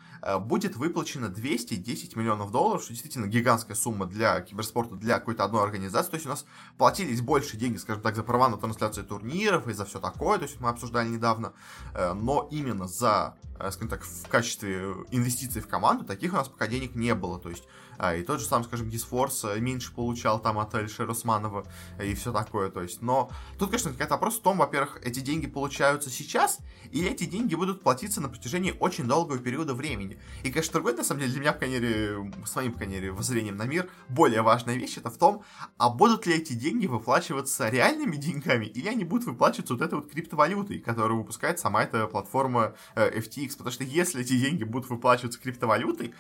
[0.41, 6.11] будет выплачено 210 миллионов долларов, что действительно гигантская сумма для киберспорта, для какой-то одной организации.
[6.11, 6.47] То есть у нас
[6.79, 10.45] платились больше деньги, скажем так, за права на трансляцию турниров и за все такое, то
[10.45, 11.53] есть мы обсуждали недавно,
[11.95, 16.49] э, но именно за, э, скажем так, в качестве инвестиций в команду таких у нас
[16.49, 17.39] пока денег не было.
[17.39, 17.65] То есть
[17.99, 21.67] а, и тот же сам, скажем, Гисфорс меньше получал там от Эльшера Усманова
[22.03, 22.71] и все такое.
[22.71, 26.59] То есть, но тут, конечно, какой-то вопрос в том, во-первых, эти деньги получаются сейчас,
[26.91, 30.16] или эти деньги будут платиться на протяжении очень долгого периода времени.
[30.43, 32.97] И, конечно, другой, на самом деле, для меня, по крайней мере, с моим, по крайней
[32.97, 35.43] мере, воззрением на мир, более важная вещь, это в том,
[35.79, 40.11] а будут ли эти деньги выплачиваться реальными деньгами, или они будут выплачиваться вот этой вот
[40.11, 43.53] криптовалютой, которую выпускает сама эта платформа э, FTX.
[43.53, 46.15] Потому что если эти деньги будут выплачиваться криптовалютой,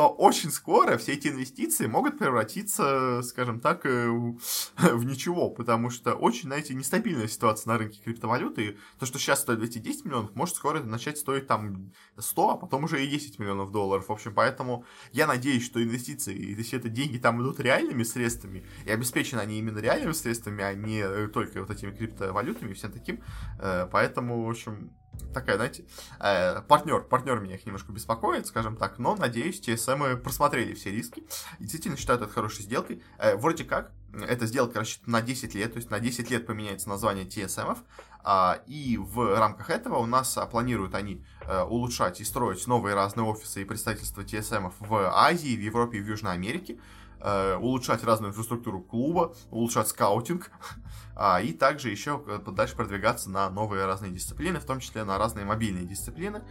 [0.00, 6.14] то очень скоро все эти инвестиции могут превратиться, скажем так, э, в ничего, потому что
[6.14, 10.56] очень, знаете, нестабильная ситуация на рынке криптовалюты, то, что сейчас стоит эти 10 миллионов, может
[10.56, 14.08] скоро начать стоить там 100, а потом уже и 10 миллионов долларов.
[14.08, 18.90] В общем, поэтому я надеюсь, что инвестиции, если это деньги там идут реальными средствами, и
[18.90, 23.20] обеспечены они именно реальными средствами, а не э, только вот этими криптовалютами и всем таким,
[23.58, 24.94] э, поэтому, в общем,
[25.32, 25.84] такая, знаете,
[26.18, 31.20] э, партнер, партнер меня их немножко беспокоит, скажем так, но, надеюсь, TSM просмотрели все риски
[31.58, 33.02] и действительно считают это хорошей сделкой.
[33.18, 36.88] Э, вроде как, эта сделка рассчитана на 10 лет, то есть на 10 лет поменяется
[36.88, 37.78] название TSM,
[38.22, 42.94] а, и в рамках этого у нас а, планируют они а, улучшать и строить новые
[42.94, 46.78] разные офисы и представительства TSM в Азии, в Европе и в Южной Америке.
[47.22, 50.50] Э, улучшать разную инфраструктуру клуба, улучшать скаутинг,
[51.14, 55.18] а, и также еще э, дальше продвигаться на новые разные дисциплины, в том числе на
[55.18, 56.42] разные мобильные дисциплины.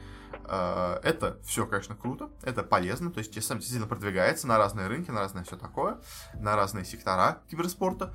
[0.45, 5.09] Э, это все, конечно, круто, это полезно, то есть TSM действительно продвигается на разные рынки,
[5.09, 6.01] на разное все такое,
[6.35, 8.13] на разные сектора киберспорта.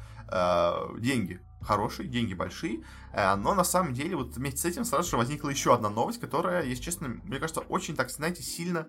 [0.99, 5.51] Деньги хорошие, деньги большие, но на самом деле вот вместе с этим сразу же возникла
[5.51, 8.87] еще одна новость, которая, если честно, мне кажется, очень, так знаете, сильно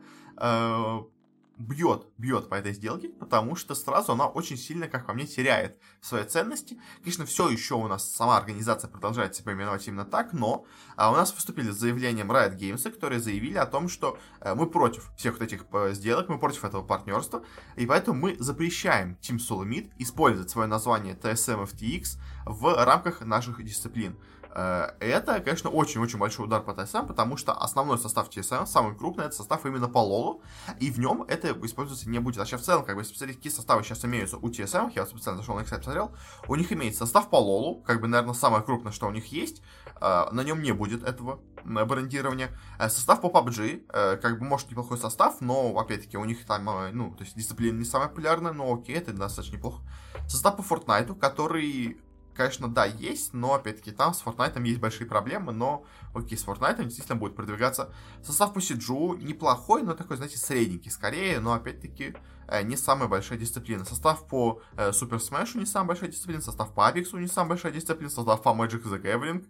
[1.57, 5.79] бьет, бьет по этой сделке, потому что сразу она очень сильно, как по мне, теряет
[6.01, 6.79] свои ценности.
[6.99, 10.65] Конечно, все еще у нас сама организация продолжает себя именовать именно так, но
[10.95, 14.69] а, у нас выступили с заявлением Riot Games, которые заявили о том, что а, мы
[14.69, 17.43] против всех вот этих а, сделок, мы против этого партнерства,
[17.75, 24.17] и поэтому мы запрещаем Team Solomid использовать свое название TSM FTX в рамках наших дисциплин.
[24.55, 29.25] Э, это, конечно, очень-очень большой удар по TSM, потому что основной состав TSM, самый крупный,
[29.25, 30.41] это состав именно по лолу,
[30.79, 32.47] и в нем это использоваться не будет.
[32.47, 35.55] Сейчас в целом, как бы, посмотреть, какие составы сейчас имеются у TSM, я специально зашел
[35.55, 36.15] на их сайт, посмотрел,
[36.47, 39.61] у них имеется состав по лолу, как бы, наверное, самое крупное, что у них есть,
[39.99, 42.49] э, на нем не будет этого брендирования.
[42.79, 47.11] Э, состав по PUBG, как бы, может, неплохой состав, но, опять-таки, у них там, ну,
[47.11, 49.81] то есть дисциплина не самая популярная, но окей, это достаточно неплохо.
[50.27, 51.97] Состав по Fortnite, который
[52.35, 56.83] конечно, да, есть, но, опять-таки, там с Fortnite есть большие проблемы, но, окей, с Fortnite
[56.83, 57.93] действительно будет продвигаться.
[58.23, 62.15] Состав по Сиджу неплохой, но такой, знаете, средненький скорее, но, опять-таки,
[62.47, 63.85] э, не самая большая дисциплина.
[63.85, 67.71] Состав по э, Super Smash не самая большая дисциплина, состав по Apex не самая большая
[67.71, 69.45] дисциплина, состав по Magic the Gathering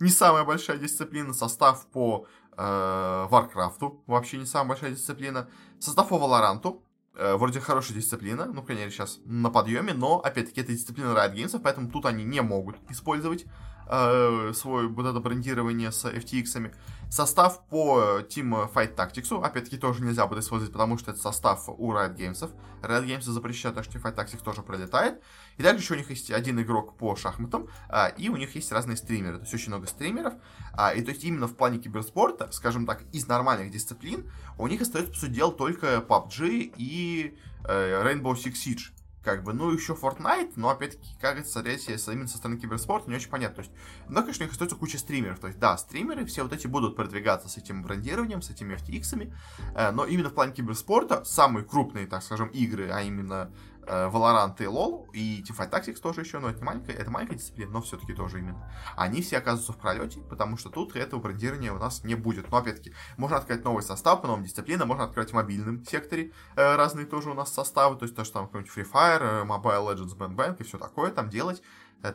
[0.00, 6.80] не самая большая дисциплина, состав по э, вообще не самая большая дисциплина, состав по Valorant
[7.16, 11.90] вроде хорошая дисциплина, ну, конечно, сейчас на подъеме, но, опять-таки, это дисциплина Riot Games, поэтому
[11.90, 13.46] тут они не могут использовать
[13.86, 16.72] э, свое вот это брендирование с FTX-ами.
[17.08, 21.92] Состав по Team Fight Tactics, опять-таки, тоже нельзя будет использовать, потому что это состав у
[21.92, 22.50] Riot Games.
[22.82, 25.22] Riot Games запрещают, так что Fight Tactics тоже пролетает.
[25.56, 28.72] И также еще у них есть один игрок по шахматам, а, и у них есть
[28.72, 30.34] разные стримеры, то есть очень много стримеров.
[30.72, 34.80] А, и то есть именно в плане киберспорта, скажем так, из нормальных дисциплин, у них
[34.80, 38.95] остается, по сути дела, только PUBG и э, Rainbow Six Siege
[39.26, 43.28] как бы, ну, еще Fortnite, но, опять-таки, кажется, речь именно со стороны киберспорта не очень
[43.28, 43.72] понятно, то есть,
[44.08, 46.94] но, конечно, у них остается куча стримеров, то есть, да, стримеры все вот эти будут
[46.94, 49.34] продвигаться с этим брендированием, с этими FTX-ами,
[49.74, 53.50] э, но именно в плане киберспорта самые крупные, так скажем, игры, а именно
[53.86, 57.80] Valorant и LoL, и Teamfight Tactics тоже еще, но это маленькая, это маленькая дисциплина, но
[57.82, 58.70] все-таки тоже именно.
[58.96, 62.50] Они все оказываются в пролете, потому что тут этого брендирования у нас не будет.
[62.50, 66.76] Но опять-таки, можно открыть новый состав по новым дисциплинам, можно открыть в мобильном секторе э,
[66.76, 69.94] разные тоже у нас составы, то есть то, что там какой-нибудь Free Fire, э, Mobile
[69.94, 71.62] Legends, Bang Bang и все такое там делать.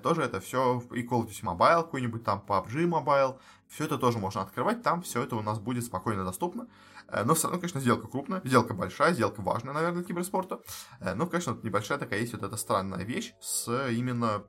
[0.03, 4.19] Тоже это все и Call of Duty Mobile какой-нибудь там, PUBG Mobile, все это тоже
[4.19, 6.67] можно открывать, там все это у нас будет спокойно доступно.
[7.11, 10.61] Э, но все равно, конечно, сделка крупная, сделка большая, сделка важная, наверное, для киберспорта.
[10.99, 14.43] Э, но, конечно, небольшая такая есть вот эта странная вещь с именно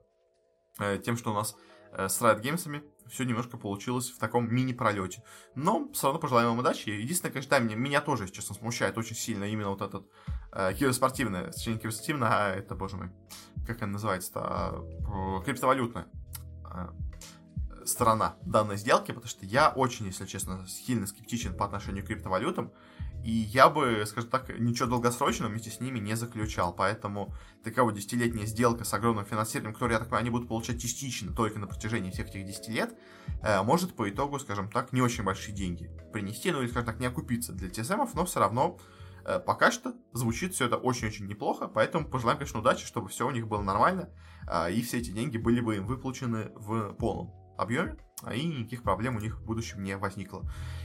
[0.78, 1.56] э, тем, что у нас
[1.94, 5.22] с Riot Games все немножко получилось в таком мини-пролете.
[5.54, 6.88] Но все равно пожелаем вам удачи.
[6.88, 10.06] Единственное, конечно, да, меня, меня тоже, если честно, смущает очень сильно именно вот этот
[10.52, 13.10] э, киберспортивный, точнее, киберспортивный, а это, боже мой,
[13.66, 14.86] как она называется-то,
[15.44, 15.44] э,
[17.86, 22.72] сторона данной сделки, потому что я очень, если честно, сильно скептичен по отношению к криптовалютам.
[23.24, 26.74] И я бы, скажем так, ничего долгосрочного вместе с ними не заключал.
[26.74, 30.80] Поэтому такая вот десятилетняя сделка с огромным финансированием, которое, я так понимаю, они будут получать
[30.80, 32.98] частично только на протяжении всех этих 10 лет,
[33.42, 36.98] э, может по итогу, скажем так, не очень большие деньги принести, ну или, скажем так,
[36.98, 38.78] не окупиться для ТСМов, но все равно
[39.24, 43.30] э, пока что звучит все это очень-очень неплохо, поэтому пожелаем, конечно, удачи, чтобы все у
[43.30, 44.10] них было нормально,
[44.50, 48.82] э, и все эти деньги были бы им выплачены в полном объеме, а и никаких
[48.82, 50.42] проблем у них в будущем не возникло.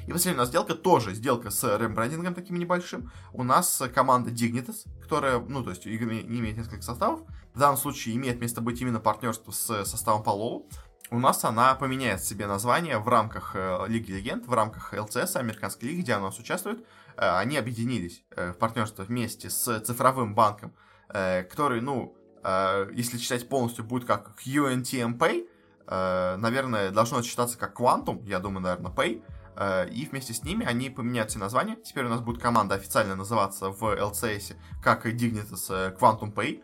[0.07, 3.11] И последняя у нас сделка тоже сделка с рембрендингом таким небольшим.
[3.33, 7.21] У нас команда Dignitas, которая, ну, то есть, не имеет несколько составов.
[7.53, 10.67] В данном случае имеет место быть именно партнерство с составом Палолу.
[11.09, 15.87] У нас она поменяет себе название в рамках э, Лиги Легенд, в рамках ЛЦС, Американской
[15.87, 16.85] лиги, где она у нас участвует.
[17.15, 20.73] Э, они объединились э, в партнерство вместе с цифровым банком,
[21.07, 22.17] который, ну,
[22.93, 25.47] если читать полностью, будет как Э,
[25.89, 29.23] наверное, должно считаться как Quantum, я думаю, наверное, Pay.
[29.57, 31.77] Э, и вместе с ними они поменяют все названия.
[31.83, 36.63] Теперь у нас будет команда официально называться в LCS как Dignitas э, Quantum Pay.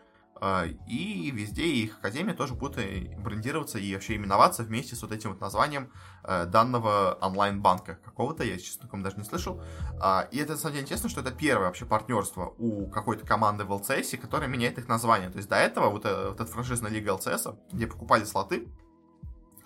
[0.88, 2.74] И везде их академия тоже будет
[3.18, 5.90] брендироваться и вообще именоваться вместе с вот этим вот названием
[6.22, 9.62] данного онлайн-банка какого-то, я, честно говоря, даже не слышал.
[10.32, 13.72] И это, на самом деле, интересно, что это первое вообще партнерство у какой-то команды в
[13.72, 15.30] LCS, которая меняет их название.
[15.30, 18.68] То есть до этого вот, вот эта франшизная лига LCS, где покупали слоты,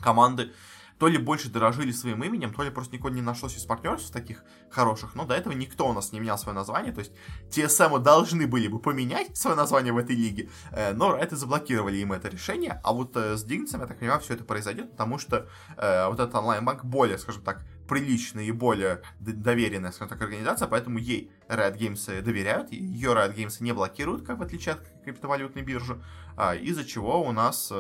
[0.01, 0.53] команды
[0.99, 4.43] то ли больше дорожили своим именем, то ли просто никого не нашлось из партнерств таких
[4.69, 7.13] хороших, но до этого никто у нас не менял свое название, то есть
[7.51, 12.13] TSM должны были бы поменять свое название в этой лиге, э, но это заблокировали им
[12.13, 15.49] это решение, а вот э, с Дигнсом, я так понимаю, все это произойдет, потому что
[15.77, 20.99] э, вот этот онлайн-банк более, скажем так, приличная и более доверенная, скажем так, организация, поэтому
[20.99, 26.03] ей Riot Games доверяют, ее Riot Games не блокируют, как в отличие от криптовалютной биржи,
[26.37, 27.73] а, из-за чего у нас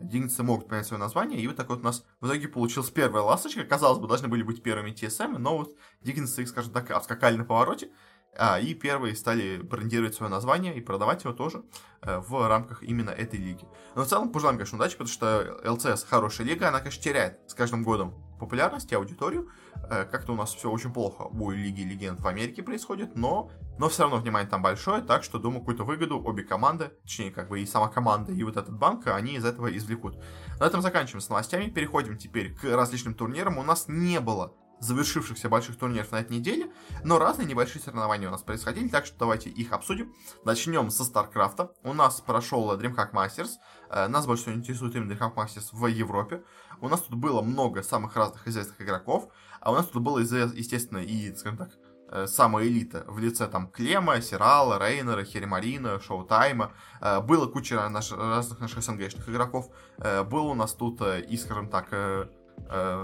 [0.00, 3.22] единицы могут понять свое название, и вот так вот у нас в итоге получилась первая
[3.22, 3.64] ласточка.
[3.64, 7.44] Казалось бы, должны были быть первыми TSM, но вот Диггинсы их, скажем так, отскакали на
[7.44, 7.90] повороте,
[8.36, 11.64] а, и первые стали брендировать свое название и продавать его тоже
[12.02, 13.64] э, в рамках именно этой лиги.
[13.94, 17.54] Но в целом пожелаем, конечно, удачи, потому что LCS хорошая лига, она, конечно, теряет с
[17.54, 19.50] каждым годом популярность и аудиторию.
[19.90, 23.88] Э, как-то у нас все очень плохо у Лиги Легенд в Америке происходит, но, но
[23.88, 27.60] все равно внимание там большое, так что, думаю, какую-то выгоду обе команды, точнее, как бы
[27.60, 30.16] и сама команда, и вот этот банк, они из этого извлекут.
[30.60, 33.58] На этом заканчиваем с новостями, переходим теперь к различным турнирам.
[33.58, 36.70] У нас не было завершившихся больших турниров на этой неделе,
[37.02, 40.12] но разные небольшие соревнования у нас происходили, так что давайте их обсудим.
[40.44, 41.70] Начнем со StarCraft.
[41.82, 43.52] У нас прошел DreamHack Masters.
[43.90, 46.42] Э, нас больше всего интересует именно DreamHack Masters в Европе.
[46.80, 49.28] У нас тут было много самых разных известных игроков,
[49.64, 51.70] а у нас тут было, естественно, и, скажем так,
[52.10, 56.72] э, самая элита в лице там Клема, Сирала, Рейнера, Херимарина, Шоутайма.
[57.00, 59.70] Э, было куча наш, разных наших СНГшных игроков.
[59.98, 61.88] Был у нас тут и, скажем так,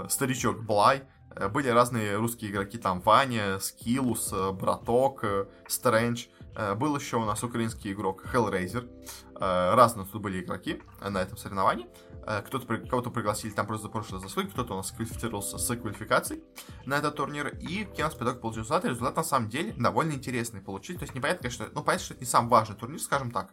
[0.09, 1.03] старичок Блай,
[1.35, 6.25] Э, были разные русские игроки, там Ваня, Скилус, э, Браток, э, Стрэндж.
[6.75, 8.87] Был еще у нас украинский игрок Hellraiser.
[9.39, 11.87] Разные тут были игроки на этом соревновании.
[12.45, 16.43] Кто-то, кого-то пригласили там просто за прошлый заслуги, кто-то у нас квалифицировался с квалификацией
[16.85, 17.47] на этот турнир.
[17.59, 18.85] И у нас итог получил результат.
[18.85, 20.99] Результат на самом деле довольно интересный получить.
[20.99, 23.51] То есть непонятно, конечно, ну понятно, что это не самый важный турнир, скажем так.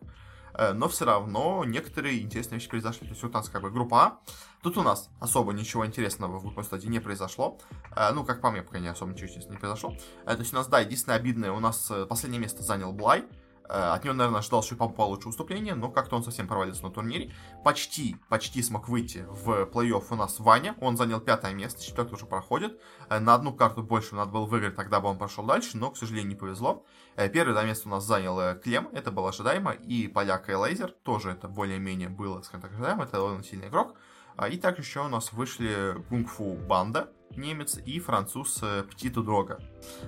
[0.59, 3.07] Э, но все равно некоторые интересные вещи произошли.
[3.07, 4.19] То есть вот у нас как бы группа А.
[4.61, 7.59] Тут у нас особо ничего интересного в выпускной стадии не произошло.
[7.97, 9.95] Э, ну, как по мне, пока не особо ничего интересного не произошло.
[10.27, 13.25] Э, то есть у нас, да, единственное обидное, у нас последнее место занял Блай.
[13.71, 17.35] От него, наверное, ожидал еще получше выступление, но как-то он совсем провалился на турнире.
[17.65, 20.75] Почти, почти смог выйти в плей-офф у нас Ваня.
[20.81, 22.81] Он занял пятое место, четвертое уже проходит.
[23.11, 26.31] На одну карту больше надо было выиграть, тогда бы он прошел дальше, но, к сожалению,
[26.31, 26.87] не повезло.
[27.19, 30.93] Э, первое место у нас занял э, Клем, это было ожидаемо, и поляк и Лейзер,
[31.03, 33.97] тоже это более-менее было, скажем так, ожидаемо, это довольно сильный игрок.
[34.37, 39.59] А, и также еще у нас вышли Кунг-Фу Банда, немец, и француз э, Птиту Дрога.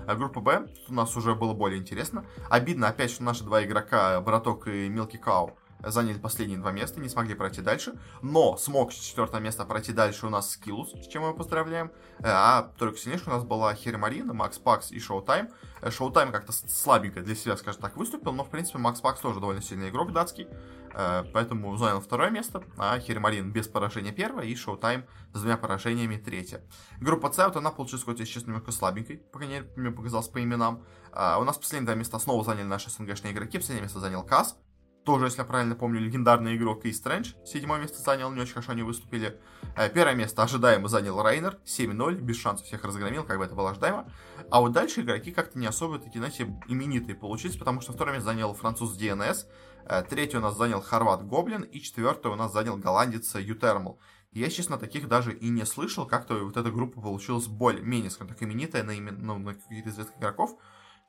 [0.06, 2.24] А группа Б, у нас уже было более интересно.
[2.48, 7.34] Обидно опять, что наши два игрока, Браток и MilkiCow, заняли последние два места, не смогли
[7.34, 11.34] пройти дальше, но смог с четвертого места пройти дальше у нас Skillous, с чем мы
[11.34, 15.48] поздравляем, э, а только сильнейших у нас была HeroMarine, MaxPax и ShoWTimE.
[15.88, 19.88] ShoWTimE как-то слабенько для себя, скажем так, выступил, но, в принципе, MaxPax тоже довольно сильный
[19.88, 20.46] игрок датский,
[20.92, 26.16] э, поэтому занял второе место, а HeroMarine без поражения первое и ShoWTimE с двумя поражениями
[26.16, 26.62] третье.
[27.00, 30.28] Группа С, вот она получилась, хоть, если честно, немного слабенькой, по крайней мере, мне показалось
[30.28, 30.84] по именам.
[31.12, 34.56] У нас последние два места снова заняли наши СНГшные игроки, последнее место занял Кас,
[35.04, 37.32] тоже, если я правильно помню, легендарный игрок и Стрэндж.
[37.44, 39.38] Седьмое место занял, не очень хорошо они выступили.
[39.76, 41.58] Э, первое место ожидаемо занял Рейнер.
[41.64, 44.10] 7-0, без шансов всех разгромил, как бы это было ожидаемо.
[44.50, 48.30] А вот дальше игроки как-то не особо такие, знаете, именитые получились, потому что второе место
[48.30, 49.46] занял француз DNS.
[49.86, 51.62] Э, третье у нас занял хорват Гоблин.
[51.62, 53.98] И четвертое у нас занял голландец Ютермал.
[54.32, 56.06] Я, честно, таких даже и не слышал.
[56.06, 59.18] Как-то вот эта группа получилась более-менее, скажем так, именитая на, имен...
[59.20, 60.56] ну, на каких-то известных игроков.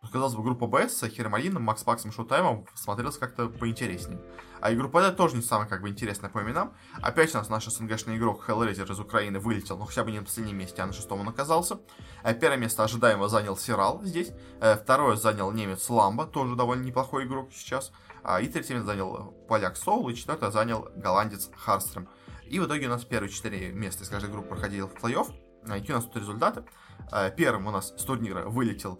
[0.09, 4.19] Казалось бы, группа Б с Хермалином, Макс Паксом, Шоутаймом смотрелась как-то поинтереснее.
[4.59, 6.73] А и группа Д тоже не самая как бы интересная по именам.
[7.01, 10.25] Опять у нас наш СНГшный игрок Hellraiser из Украины вылетел, но хотя бы не на
[10.25, 11.79] последнем месте, а на шестом он оказался.
[12.23, 14.31] Э, первое место ожидаемо занял Сирал здесь.
[14.59, 17.91] Э, второе занял немец Ламба, тоже довольно неплохой игрок сейчас.
[18.23, 22.09] А, и третье место занял поляк Соул, и четвертое занял голландец Харстрем.
[22.45, 25.31] И в итоге у нас первые четыре места из каждой группы проходили в плей-офф.
[25.65, 26.63] Какие у нас тут результаты?
[27.11, 28.99] Э, первым у нас с турнира вылетел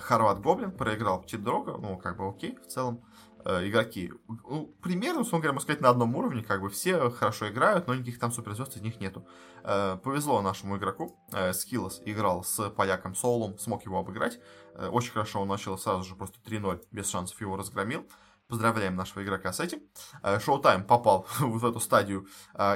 [0.00, 3.04] Хорват Гоблин, проиграл Птидрога, ну, как бы окей, в целом.
[3.46, 7.50] Э, игроки, ну, примерно, условно говоря, можно сказать, на одном уровне, как бы все хорошо
[7.50, 9.26] играют, но никаких там суперзвезд из них нету.
[9.62, 11.18] Повезло нашему игроку,
[11.52, 14.38] Скиллос играл с поляком Соулом, смог его обыграть.
[14.90, 18.06] Очень хорошо он начал сразу же просто 3-0, без шансов его разгромил.
[18.46, 19.80] Поздравляем нашего игрока с этим.
[20.40, 22.26] Шоутайм попал в эту стадию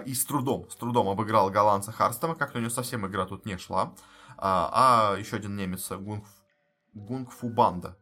[0.06, 3.58] и с трудом, с трудом обыграл голландца Харстома, как-то у него совсем игра тут не
[3.58, 3.94] шла.
[4.38, 5.90] А, а еще один немец,
[6.98, 7.96] Гунг, Гунгфу Банда,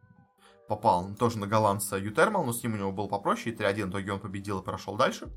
[0.67, 3.89] попал тоже на голландца Ютермал, но с ним у него был попроще, и 3-1 в
[3.89, 5.29] итоге он победил и прошел дальше.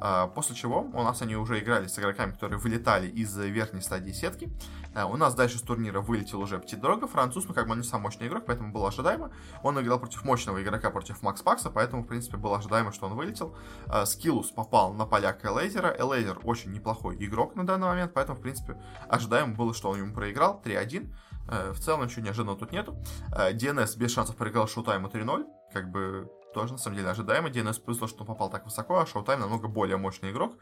[0.00, 4.12] А, после чего у нас они уже играли с игроками, которые вылетали из верхней стадии
[4.12, 4.50] сетки.
[4.94, 7.84] А, у нас дальше с турнира вылетел уже Птидрога, француз, ну как бы он не
[7.84, 9.32] самый мощный игрок, поэтому было ожидаемо.
[9.62, 13.14] Он играл против мощного игрока, против Макс Пакса, поэтому, в принципе, было ожидаемо, что он
[13.14, 13.56] вылетел.
[13.86, 15.94] А, Скиллус попал на поляка Элейзера.
[15.98, 20.14] Элейзер очень неплохой игрок на данный момент, поэтому, в принципе, ожидаемо было, что он ему
[20.14, 21.12] проиграл 3-1.
[21.48, 22.96] В целом ничего неожиданного тут нету.
[23.32, 25.46] DNS без шансов проиграл шоутайму 3-0.
[25.72, 27.48] Как бы тоже, на самом деле, ожидаемо.
[27.48, 30.56] DNS повезло, что он попал так высоко, а Showtime намного более мощный игрок.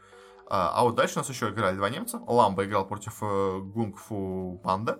[0.49, 2.21] А, а вот дальше у нас еще играли два немца.
[2.25, 4.99] Ламба играл против э, Гунгфу Панда.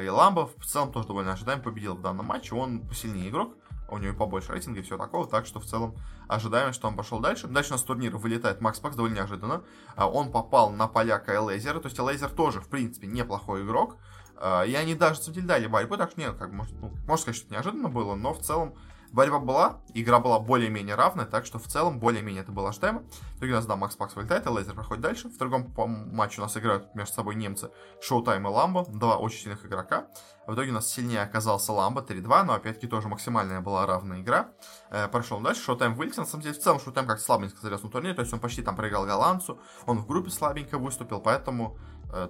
[0.00, 2.54] И Ламба в целом тоже довольно ожидаемо победил в данном матче.
[2.54, 3.54] Он посильнее игрок,
[3.90, 5.94] у него побольше рейтинга и все такого, так что в целом
[6.26, 7.48] ожидаем, что он пошел дальше.
[7.48, 9.62] Дальше у нас турнир вылетает Макс Пакс довольно неожиданно.
[9.96, 13.98] Он попал на поляка Элейзера, то есть Элейзер тоже, в принципе, неплохой игрок.
[14.36, 17.52] А, и они даже, дали борьбу, так что нет, как может, ну, можно сказать, что
[17.52, 18.74] неожиданно было, но в целом
[19.14, 23.04] Борьба была, игра была более-менее равная, так что в целом более-менее это было ожидаемо.
[23.34, 25.28] В итоге у нас, да, Макс Пакс вылетает, а Лейзер проходит дальше.
[25.28, 27.70] В другом матче у нас играют между собой немцы
[28.02, 30.08] Шоутайм и Ламбо, два очень сильных игрока.
[30.48, 34.48] В итоге у нас сильнее оказался Ламбо 3-2, но опять-таки тоже максимальная была равная игра.
[34.90, 36.22] Э, прошел дальше, Шоутайм вылетел.
[36.24, 38.62] На самом деле, в целом Шоутайм как слабенько сказался на турнире, то есть он почти
[38.62, 41.78] там проиграл голландцу, он в группе слабенько выступил, поэтому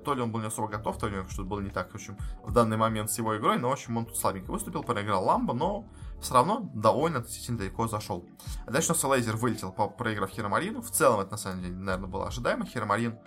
[0.05, 2.17] то ли он был не особо готов, то ли что-то было не так, в общем,
[2.43, 5.55] в данный момент с его игрой, но, в общем, он тут слабенько выступил, проиграл Ламбо,
[5.55, 5.87] но
[6.21, 8.27] все равно довольно относительно далеко зашел.
[8.67, 10.81] Дальше у нас Лейзер вылетел, проиграв ХироМарину.
[10.81, 12.65] В целом это на самом деле, наверное, было ожидаемо.
[12.65, 13.19] ХироМарин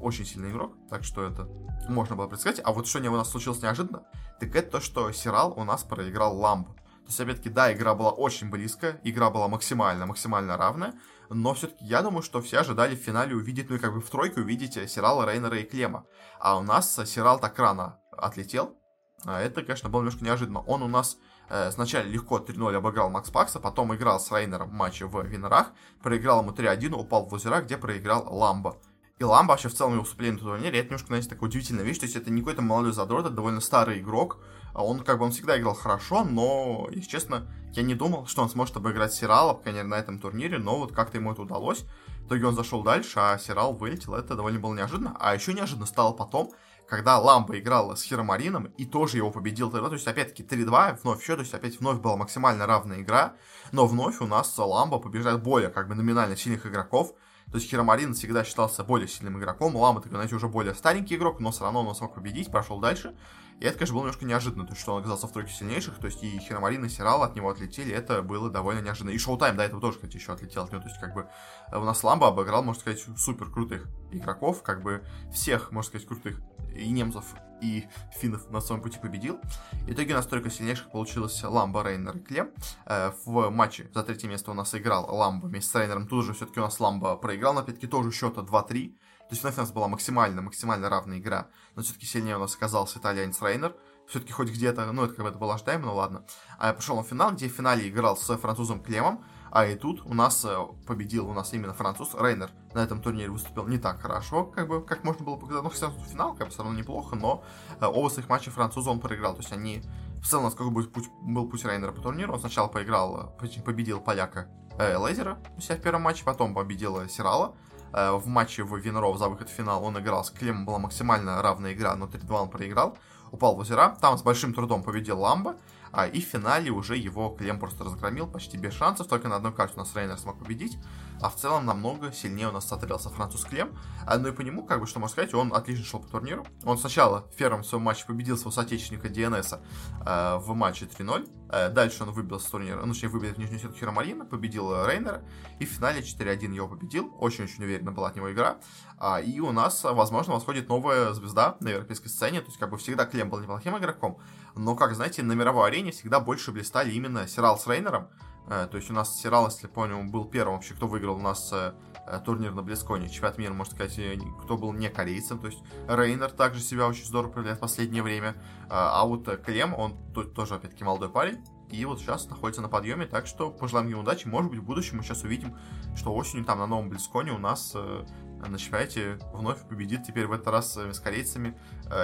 [0.00, 1.46] очень сильный игрок, так что это
[1.88, 2.60] можно было предсказать.
[2.64, 4.02] А вот что у нас случилось неожиданно,
[4.40, 6.74] так это то, что Сирал у нас проиграл Ламбу.
[7.10, 10.94] То есть, опять-таки, да, игра была очень близкая, игра была максимально, максимально равная,
[11.28, 14.08] но все-таки я думаю, что все ожидали в финале увидеть, ну и как бы в
[14.08, 16.06] тройке увидеть Сирала, Рейнера и Клема.
[16.38, 18.78] А у нас Сирал так рано отлетел,
[19.24, 20.60] а это, конечно, было немножко неожиданно.
[20.60, 21.16] Он у нас
[21.48, 25.72] э, сначала легко 3-0 обыграл Макс Пакса, потом играл с Рейнером в матче в Винерах,
[26.04, 28.76] проиграл ему 3-1, упал в озера, где проиграл Ламбо.
[29.18, 31.98] И Ламбо вообще в целом его выступление на турнире, это немножко, знаете, такая удивительная вещь,
[31.98, 34.38] то есть это не какой-то молодой задрот, это довольно старый игрок,
[34.74, 38.50] он как бы он всегда играл хорошо, но, если честно, я не думал, что он
[38.50, 41.84] сможет обыграть Сирала, по крайней мере, на этом турнире, но вот как-то ему это удалось.
[42.20, 45.16] В итоге он зашел дальше, а Сирал вылетел, это довольно было неожиданно.
[45.18, 46.52] А еще неожиданно стало потом,
[46.90, 51.22] когда Ламба играла с Хиромарином и тоже его победил тогда, то есть опять-таки 3-2, вновь
[51.22, 53.34] все, то есть опять вновь была максимально равная игра,
[53.70, 57.14] но вновь у нас Ламба побеждает более как бы номинально сильных игроков,
[57.50, 61.38] то есть Хиромарин всегда считался более сильным игроком, Ламба, так знаете, уже более старенький игрок,
[61.38, 63.16] но все равно он смог победить, прошел дальше,
[63.60, 66.06] и это, конечно, было немножко неожиданно, то есть, что он оказался в тройке сильнейших, то
[66.06, 69.10] есть и Хиромарин, и Сирал от него отлетели, это было довольно неожиданно.
[69.10, 71.28] И Шоутайм до этого тоже, кстати, еще отлетел от него, то есть, как бы,
[71.70, 76.40] у нас Ламба обыграл, можно сказать, супер крутых игроков, как бы, всех, можно сказать, крутых
[76.74, 77.24] и немцев,
[77.60, 79.38] и финнов на своем пути победил.
[79.72, 82.50] В итоге у нас только сильнейших получилось Ламба, Рейнер и Клем.
[82.86, 86.06] Э, в матче за третье место у нас играл Ламба вместе с Рейнером.
[86.06, 88.96] Тут же все-таки у нас Ламба проиграл, на опять-таки тоже счета 2-3.
[89.30, 91.48] То есть вновь у нас была максимально, максимально равная игра.
[91.76, 93.74] Но все-таки сильнее у нас оказался итальянец Рейнер
[94.10, 96.24] все-таки хоть где-то, ну, это как бы это было ожидаемо, но ладно.
[96.58, 100.14] А пошел на финал, где в финале играл с французом Клемом, а и тут у
[100.14, 100.56] нас э,
[100.86, 102.50] победил у нас именно француз Рейнер.
[102.74, 105.62] На этом турнире выступил не так хорошо, как бы, как можно было показать.
[105.62, 107.44] Ну, кстати, финал, как бы, все равно неплохо, но
[107.80, 109.34] э, оба своих матча француза он проиграл.
[109.34, 109.82] То есть они...
[110.20, 114.00] В целом, насколько был путь, был путь Рейнера по турниру, он сначала поиграл, э, победил
[114.00, 117.56] поляка э, Лейзера у себя в первом матче, потом победил Сирала,
[117.92, 121.72] в матче в Винров за выход в финал он играл с Клемом, была максимально равная
[121.72, 122.96] игра, но 3-2 он проиграл.
[123.32, 125.56] Упал в озера, там с большим трудом победил Ламба,
[125.92, 129.52] а, и в финале уже его Клем просто разгромил почти без шансов, только на одной
[129.52, 130.78] карте у нас Рейнер смог победить,
[131.20, 133.76] а в целом намного сильнее у нас смотрелся француз Клем,
[134.06, 136.46] а, ну и по нему, как бы, что можно сказать, он отлично шел по турниру,
[136.64, 139.60] он сначала в первом своем матче победил своего соотечественника DNS
[140.06, 143.60] э, в матче 3-0, э, дальше он выбил с турнира, ну, точнее, выбил в нижнюю
[143.60, 145.22] сетку Хиромарина, победил Рейнера,
[145.58, 148.58] и в финале 4-1 его победил, очень-очень уверенно была от него игра,
[149.02, 152.40] а, и у нас, возможно, восходит новая звезда на европейской сцене.
[152.40, 154.18] То есть, как бы всегда Клем был неплохим игроком.
[154.54, 158.08] Но, как знаете, на мировой арене всегда больше блистали именно Сирал с Рейнером.
[158.50, 161.50] Э, то есть у нас Сирал, если помню, был первым вообще, кто выиграл у нас
[161.52, 161.72] э,
[162.06, 163.08] э, турнир на Близконе.
[163.08, 163.98] Чемпионат мира, можно сказать,
[164.42, 165.38] кто был не корейцем.
[165.38, 168.34] То есть Рейнер также себя очень здорово проявляет в последнее время.
[168.68, 171.44] А вот Клем, он тут тоже, опять-таки, молодой парень.
[171.70, 174.26] И вот сейчас находится на подъеме, так что пожелаем ему удачи.
[174.26, 175.56] Может быть, в будущем мы сейчас увидим,
[175.96, 180.48] что осенью там на новом Близконе у нас на чемпионате вновь победит теперь в этот
[180.48, 181.56] раз с корейцами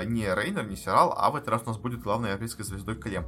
[0.04, 3.26] не Рейнер, не Сирал, а в этот раз у нас будет главной европейской звездой Клем.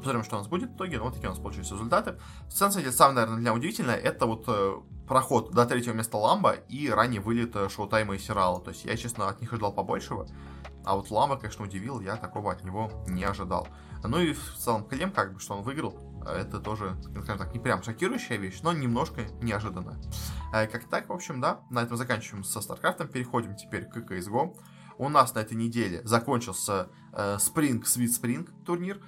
[0.00, 2.18] Посмотрим, что у нас будет в итоге, но вот такие у нас получились результаты.
[2.48, 4.76] В кстати, самое, наверное, для удивительное, это вот э,
[5.06, 8.62] проход до третьего места Ламба и ранний вылет э, Шоутайма и Сирала.
[8.62, 10.26] То есть я, честно, от них ожидал побольшего.
[10.86, 13.68] А вот Ламба, конечно, удивил, я такого от него не ожидал.
[14.02, 15.94] Ну и в целом Клем, как бы, что он выиграл,
[16.26, 19.98] это тоже, скажем так, не прям шокирующая вещь, но немножко неожиданная.
[20.54, 24.56] Э, как так, в общем, да, на этом заканчиваем со StarCraft, переходим теперь к CSGO.
[24.96, 29.02] У нас на этой неделе закончился э, Spring Sweet Spring турнир,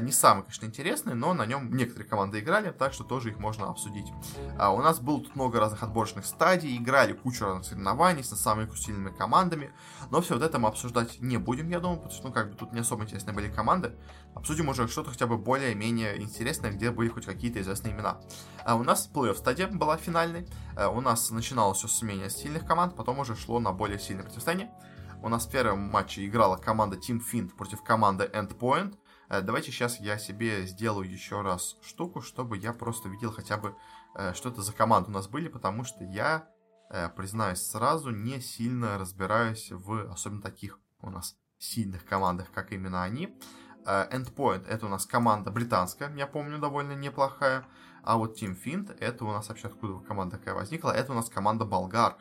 [0.00, 3.68] не самый, конечно, интересный, но на нем некоторые команды играли, так что тоже их можно
[3.68, 4.06] обсудить.
[4.58, 8.72] А у нас было тут много разных отборочных стадий, играли кучу разных соревнований с самыми
[8.74, 9.72] сильными командами,
[10.10, 12.56] но все вот это мы обсуждать не будем, я думаю, потому что, ну, как бы
[12.56, 13.96] тут не особо интересные были команды.
[14.34, 18.20] Обсудим уже что-то хотя бы более-менее интересное, где были хоть какие-то известные имена.
[18.64, 22.66] А у нас плей-офф стадия была финальной, а у нас начиналось все с менее сильных
[22.66, 24.70] команд, потом уже шло на более сильное противостояние.
[25.22, 28.94] У нас в первом матче играла команда Team Fint против команды Endpoint.
[29.28, 33.76] Э, давайте сейчас я себе сделаю еще раз штуку, чтобы я просто видел хотя бы,
[34.14, 36.48] э, что это за команды у нас были, потому что я,
[36.90, 43.02] э, признаюсь сразу, не сильно разбираюсь в особенно таких у нас сильных командах, как именно
[43.02, 43.36] они.
[43.86, 47.66] Endpoint это у нас команда британская, я помню, довольно неплохая.
[48.02, 50.90] А вот Team Fint это у нас вообще откуда команда такая возникла?
[50.90, 52.16] Это у нас команда болгар.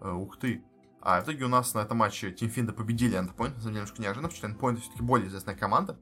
[0.00, 0.64] Ух ты,
[1.00, 3.74] а в итоге у нас на этом матче Team Финда победили Endpoint, на самом деле
[3.74, 5.98] немножко неожиданно, потому что Endpoint все-таки более известная команда.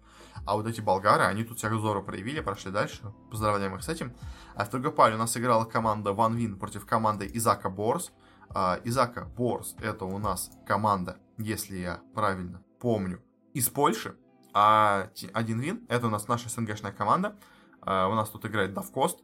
[0.46, 3.12] А вот эти болгары, они тут себя здорово проявили, прошли дальше.
[3.30, 4.14] Поздравляем их с этим.
[4.54, 8.12] А в другой паре у нас играла команда One Win против команды Изака Борс.
[8.50, 13.20] А, Изака Борс это у нас команда, если я правильно помню,
[13.54, 14.16] из Польши.
[14.54, 17.36] А один Вин это у нас наша СНГшная команда.
[17.80, 19.18] А, у нас тут играет Давкост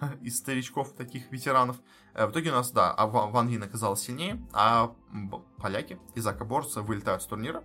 [0.22, 1.76] из старичков, таких ветеранов.
[2.14, 4.94] Э, в итоге у нас, да, а Ван Вин оказался сильнее, а
[5.60, 7.62] поляки из Акаборца вылетают с турнира.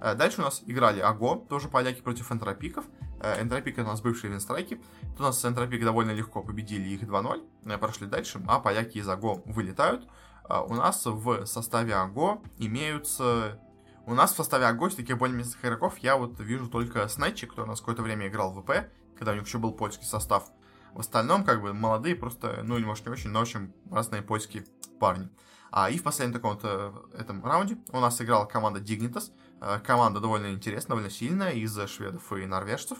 [0.00, 2.84] Э, дальше у нас играли Аго, тоже поляки против энтропиков.
[3.20, 4.80] Э, Энтропик у нас бывшие винстрайки.
[5.02, 9.42] Тут у нас Энтропик довольно легко победили их 2-0, прошли дальше, а поляки из Аго
[9.46, 10.08] вылетают.
[10.48, 13.60] У нас в составе Аго имеются...
[14.06, 17.48] У нас в составе Аго из таких более местных игроков я вот вижу только Снетчи,
[17.48, 18.88] который у нас какое-то время играл в ВП,
[19.18, 20.44] когда у них еще был польский состав.
[20.92, 24.64] В остальном, как бы, молодые просто, ну или может не очень, но очень разные польские
[24.98, 25.28] парни.
[25.70, 29.30] А, и в последнем таком вот э, этом раунде у нас играла команда Dignitas.
[29.60, 32.98] Э, команда довольно интересная, довольно сильная, из шведов и норвежцев,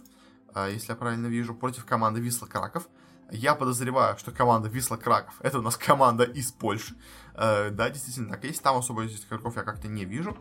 [0.54, 2.88] э, если я правильно вижу, против команды Висла Краков.
[3.30, 6.94] Я подозреваю, что команда Висла Краков это у нас команда из Польши.
[7.34, 8.62] Да, действительно так есть.
[8.62, 10.36] Там особо здесь игроков я как-то не вижу.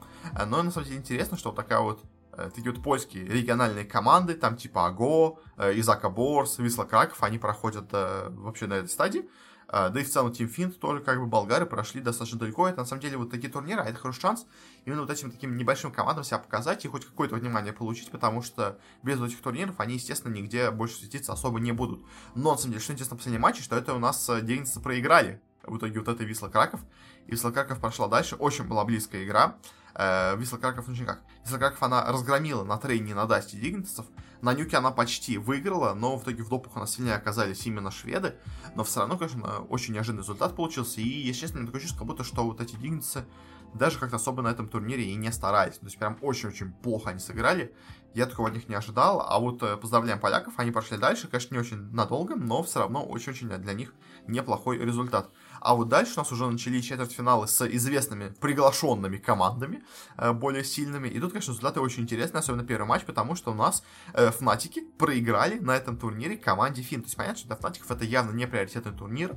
[0.46, 4.56] Но на самом деле интересно, что вот такая вот такие вот польские региональные команды, там
[4.56, 9.28] типа АГО, э, Изака Борс, Висла Краков, они проходят вообще на этой стадии.
[9.68, 12.68] Да и в целом Team Финт тоже как бы болгары прошли достаточно далеко.
[12.68, 14.46] Это на самом деле вот такие турниры, а это хороший шанс
[14.86, 18.78] именно вот этим таким небольшим командам себя показать и хоть какое-то внимание получить, потому что
[19.04, 22.06] без этих турниров они, естественно, нигде больше светиться особо не будут.
[22.36, 25.42] Но на самом деле, что интересно в последнем матче, что это у нас Дегенцы проиграли
[25.64, 26.82] в итоге вот этой Висла Краков.
[27.28, 29.56] И Висла Краков прошла дальше, очень была близкая игра.
[29.96, 31.22] Э, Висла Краков, ну как.
[31.44, 34.06] Висла Краков она разгромила на трейне на Дасте Дигнитсов.
[34.42, 37.92] На Нюке она почти выиграла, но в итоге в допах у нас сильнее оказались именно
[37.92, 38.36] шведы.
[38.76, 41.02] Но все равно, конечно, очень неожиданный результат получился.
[41.02, 43.26] И, если честно, мне такое чувство, как будто что вот эти Дигнитсы
[43.74, 45.78] даже как-то особо на этом турнире и не старались.
[45.78, 47.76] То есть прям очень-очень плохо они сыграли.
[48.14, 49.22] Я такого от них не ожидал.
[49.22, 51.28] А вот э, поздравляем поляков, они прошли дальше.
[51.28, 53.94] Конечно, не очень надолго, но все равно очень-очень для них
[54.28, 55.30] неплохой результат.
[55.66, 59.84] А вот дальше у нас уже начались четвертьфиналы с известными приглашенными командами,
[60.16, 61.08] э, более сильными.
[61.08, 63.82] И тут, конечно, результаты очень интересные, особенно первый матч, потому что у нас
[64.14, 67.02] э, Фнатики проиграли на этом турнире команде Fiend.
[67.02, 69.36] То есть понятно, что для Фнатиков это явно не приоритетный турнир,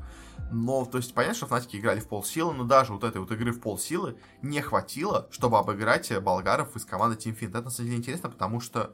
[0.52, 3.52] но, то есть понятно, что Фнатики играли в полсилы, но даже вот этой вот игры
[3.52, 7.48] в полсилы не хватило, чтобы обыграть болгаров из команды Team Fiend.
[7.48, 8.92] Это на самом деле интересно, потому что э,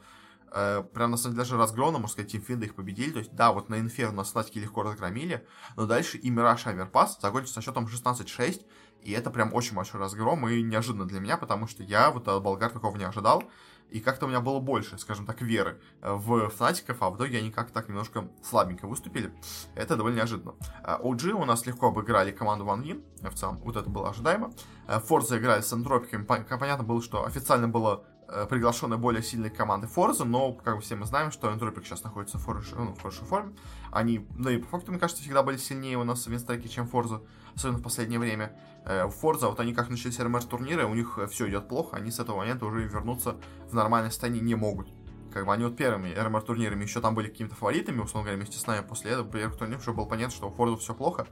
[0.54, 3.10] прям на самом деле даже разгромно, можно сказать, Team Fiend их победили.
[3.10, 5.44] То есть, да, вот на Инферно Фнатики легко разгромили,
[5.76, 8.64] но дальше и Мираж Аверпас закончился со счетом 16-6,
[9.02, 12.42] и это прям очень большой разгром, и неожиданно для меня, потому что я вот от
[12.42, 13.42] болгар такого не ожидал,
[13.90, 17.50] и как-то у меня было больше, скажем так, веры в Фнатиков, а в итоге они
[17.50, 19.32] как-то так немножко слабенько выступили.
[19.74, 20.54] Это довольно неожиданно.
[20.82, 24.52] OG у нас легко обыграли команду One Win, в целом, вот это было ожидаемо.
[24.86, 30.24] Форза играли с антропиками, понятно было, что официально было Э, приглашены более сильные команды Форза,
[30.24, 33.54] но, как все мы знаем, что Энтропик сейчас находится в хорошей, ну, в хорошей форме.
[33.92, 36.86] Они, да и по факту, мне кажется, всегда были сильнее у нас в Винстреке, чем
[36.88, 37.20] Форза,
[37.54, 38.56] особенно в последнее время.
[38.86, 42.18] Э, Форза, вот они как начали РМР турниры, у них все идет плохо, они с
[42.18, 43.36] этого момента уже вернуться
[43.68, 44.88] в нормальное состояние не могут.
[45.32, 48.58] Как бы они вот первыми РМР турнирами еще там были какими-то фаворитами, условно говоря, вместе
[48.58, 48.86] с нами.
[48.86, 51.26] После этого первых турниров уже было понятно, что у Форза все плохо.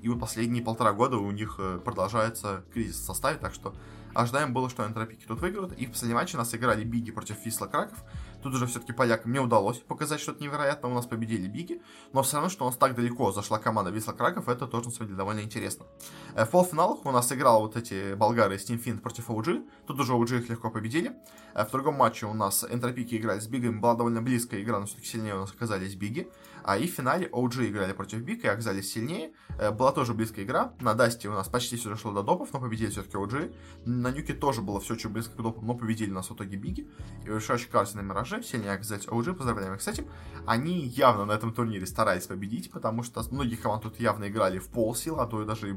[0.00, 3.74] И вот последние полтора года у них э, продолжается кризис в составе, так что
[4.14, 5.72] Ожидаем было, что энтропики тут выиграют.
[5.78, 8.02] И в последнем матче нас играли Биги против Висла Краков.
[8.42, 10.90] Тут уже все-таки полякам не удалось показать что-то невероятное.
[10.90, 11.82] У нас победили Биги.
[12.12, 14.90] Но все равно, что у нас так далеко зашла команда Висла Краков, это тоже, на
[14.92, 15.86] самом деле, довольно интересно.
[16.34, 19.68] Э, в полуфиналах у нас играл вот эти болгары из Team против OG.
[19.86, 21.12] Тут уже OG их легко победили.
[21.54, 23.78] Э, в другом матче у нас энтропики играли с Бигами.
[23.78, 26.30] Была довольно близкая игра, но все-таки сильнее у нас оказались Биги.
[26.62, 29.32] А и в финале OG играли против Биг и оказались сильнее.
[29.58, 30.74] Э, была тоже близкая игра.
[30.80, 33.54] На Дасте у нас почти все дошло до допов, но победили все-таки OG.
[33.86, 36.88] На Нюке тоже было все очень близко к допу, но победили нас в итоге Биги.
[37.24, 40.06] И решающий карте на Мираже, сильнее оказались OG, поздравляем их с этим.
[40.46, 44.68] Они явно на этом турнире старались победить, потому что многие команды тут явно играли в
[44.68, 45.76] полсилы, а то и даже,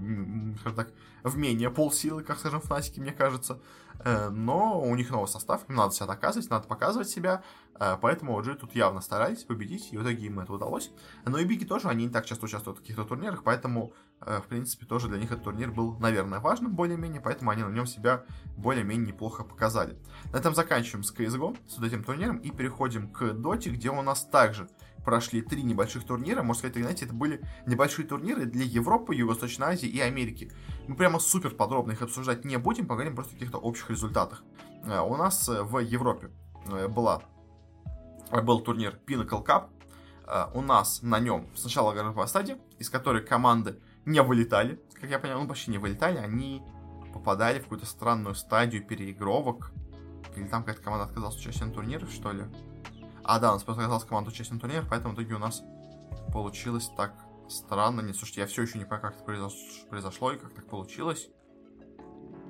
[0.59, 0.91] скажем так,
[1.23, 3.59] в менее полсилы, как, скажем, Фнатики, мне кажется.
[4.03, 7.43] Э, но у них новый состав, им надо себя доказывать, надо показывать себя,
[7.79, 10.91] э, поэтому OG тут явно старались победить, и в итоге им это удалось.
[11.25, 14.85] Но и Биги тоже, они не так часто участвуют в каких-то турнирах, поэтому, в принципе,
[14.85, 18.23] тоже для них этот турнир был, наверное, важным более-менее, поэтому они на нем себя
[18.55, 19.97] более-менее неплохо показали.
[20.31, 24.01] На этом заканчиваем с CSGO, с вот этим турниром, и переходим к Dota, где у
[24.01, 24.69] нас также
[25.03, 26.43] прошли три небольших турнира.
[26.43, 30.51] Можно сказать, знаете, это были небольшие турниры для Европы, Юго-Восточной Азии и Америки.
[30.87, 34.43] Мы прямо супер подробно их обсуждать не будем, поговорим просто о каких-то общих результатах.
[34.85, 36.31] Э, у нас э, в Европе
[36.67, 37.23] э, была,
[38.31, 39.69] был турнир Pinnacle Cup.
[40.53, 45.41] У нас на нем сначала групповая стадия, из которой команды не вылетали, как я понял,
[45.41, 46.63] ну почти не вылетали, они
[47.13, 49.71] попадали в какую-то странную стадию переигровок.
[50.35, 52.45] Или там какая-то команда отказалась от участия на турнирах, что ли.
[53.23, 55.61] А, да, у нас просто оказалась команда участия на турнирах, поэтому в итоге у нас
[56.31, 57.13] получилось так
[57.49, 58.01] странно.
[58.01, 59.23] Нет, слушайте, я все еще не понимаю, как это
[59.89, 61.29] произошло и как так получилось.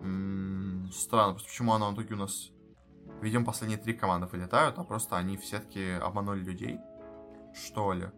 [0.02, 2.52] М-м, странно, просто почему оно в итоге у нас...
[3.22, 6.80] Видимо, последние три команды вылетают, а просто они все-таки обманули людей.
[7.54, 8.10] Что ли?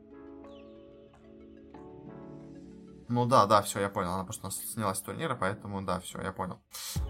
[3.13, 4.11] Ну да, да, все, я понял.
[4.11, 6.59] Она просто снялась с турнира, поэтому да, все, я понял.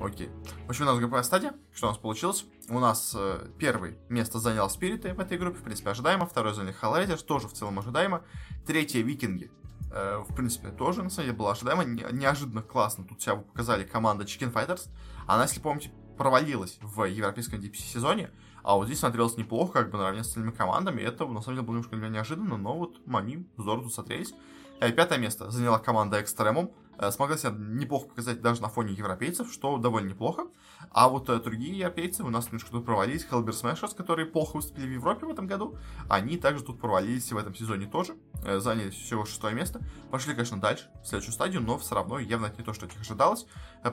[0.02, 0.30] Окей.
[0.66, 1.54] В общем, у нас групповая стадия.
[1.74, 2.46] Что у нас получилось?
[2.68, 6.26] У нас э, первый место занял Спириты в этой группе, в принципе, ожидаемо.
[6.26, 8.22] Второй занял Hellraisers, тоже в целом ожидаемо.
[8.68, 9.50] Третье Викинги.
[9.94, 11.86] Э, в принципе, тоже, на самом деле, было ожидаемо.
[11.86, 14.90] Не, неожиданно классно тут себя показали команда Chicken Fighters.
[15.26, 18.30] Она, если помните, провалилась в европейском DPC сезоне,
[18.62, 21.02] а вот здесь смотрелось неплохо, как бы наравне с остальными командами.
[21.02, 24.34] Это, на самом деле, было немножко для меня неожиданно, но вот они здорово тут смотрелись.
[24.80, 26.72] Э, пятое место заняла команда Экстремум.
[26.98, 30.48] Э, смогла себя неплохо показать даже на фоне европейцев, что довольно неплохо.
[30.92, 33.26] А вот э, другие европейцы у нас немножко тут провалились.
[33.30, 35.78] Hellbeer Smashers, которые плохо выступили в Европе в этом году,
[36.10, 38.16] они также тут провалились в этом сезоне тоже.
[38.44, 39.82] Заняли всего шестое место.
[40.12, 43.02] Пошли, конечно, дальше, в следующую стадию, но все равно явно не то, что от них
[43.02, 43.46] ожидалось.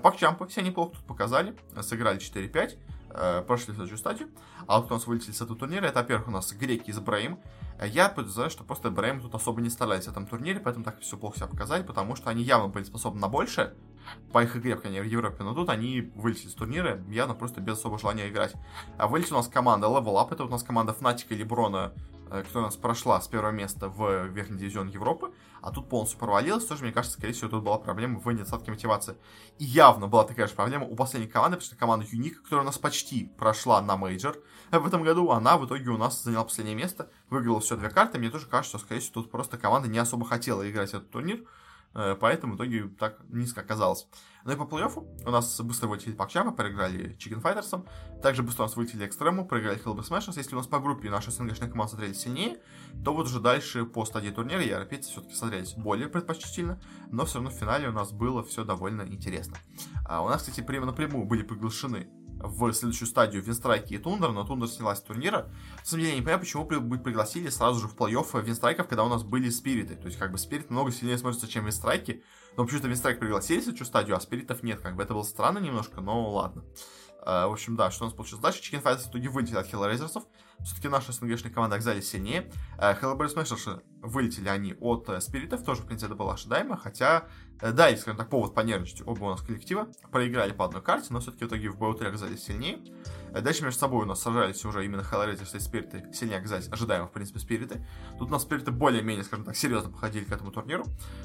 [0.03, 1.57] Пакчампы все неплохо тут показали.
[1.83, 2.79] Сыграли 4-5
[3.47, 4.29] прошли в следующую стадию.
[4.67, 5.87] А вот у нас вылетели с этого турнира.
[5.87, 7.39] Это, во-первых, у нас греки из Брейм.
[7.83, 11.17] Я подозреваю, что просто Брейм тут особо не старались в этом турнире, поэтому так все
[11.17, 13.75] плохо себя показали, потому что они явно были способны на большее
[14.33, 17.99] по их игре, в Европе, но тут они вылетели с турнира явно просто без особого
[17.99, 18.55] желания играть.
[18.99, 21.93] А вылетела у нас команда Level Up, это у нас команда Fnatic и Леброна
[22.31, 26.19] э, которая у нас прошла с первого места в верхний дивизион Европы, а тут полностью
[26.19, 29.17] провалилась, тоже, мне кажется, скорее всего, тут была проблема в недостатке мотивации.
[29.59, 32.67] И явно была такая же проблема у последней команды, потому что команда Юник, которая у
[32.67, 34.39] нас почти прошла на мейджор
[34.71, 38.19] в этом году, она в итоге у нас заняла последнее место, выиграла все две карты,
[38.19, 41.45] мне тоже кажется, что, скорее всего, тут просто команда не особо хотела играть этот турнир,
[41.95, 44.07] Э, поэтому в итоге так низко оказалось.
[44.45, 47.87] Ну и по плей-оффу у нас быстро вылетели Пакчама, проиграли Chicken Fighters,
[48.23, 50.35] также быстро у нас вылетели Экстремум, проиграли Hellbear Smashers.
[50.37, 52.59] Если у нас по группе наши СНГшные команды смотрелись сильнее,
[53.05, 56.81] то вот уже дальше по стадии турнира европейцы все-таки смотрелись более предпочтительно,
[57.11, 59.57] но все равно в финале у нас было все довольно интересно.
[60.07, 62.09] А у нас, кстати, прямо напрямую были приглашены
[62.43, 65.51] в следующую стадию Винстрайки и Тундер, но Тундер снялась с турнира.
[65.79, 69.11] На самом деле, я не понимаю, почему пригласили сразу же в плей-офф Винстрайков, когда у
[69.11, 69.95] нас были Спириты.
[69.95, 72.25] То есть, как бы Спирит много сильнее смотрится, чем Винстрайки.
[72.57, 74.81] Но почему-то Винстрайк пригласили следующую стадию, а Спиритов нет.
[74.81, 76.65] Как бы это было странно немножко, но ладно.
[77.23, 78.61] Uh, в общем, да, что у нас получилось дальше?
[78.61, 80.23] Chicken Fighters в итоге вылетели от Hellraisers.
[80.65, 82.51] Все-таки наши СНГшные команды оказались сильнее.
[82.79, 85.65] Uh, Hellbay Smashers вылетели они от Спиритов.
[85.65, 86.77] Тоже, в принципе, это было ожидаемо.
[86.77, 87.25] Хотя,
[87.61, 89.03] uh, да, есть, скажем так, повод понервничать.
[89.07, 89.89] Оба у нас коллектива.
[90.11, 92.79] Проиграли по одной карте, но все-таки в итоге в БО3 оказались сильнее.
[93.33, 96.13] Дальше между собой у нас сражались уже именно Hellraisers и Спириты.
[96.13, 97.87] Сильнее оказались ожидаемо, в принципе, Спириты.
[98.19, 100.85] Тут у нас Спириты более-менее, скажем так, серьезно подходили к этому турниру.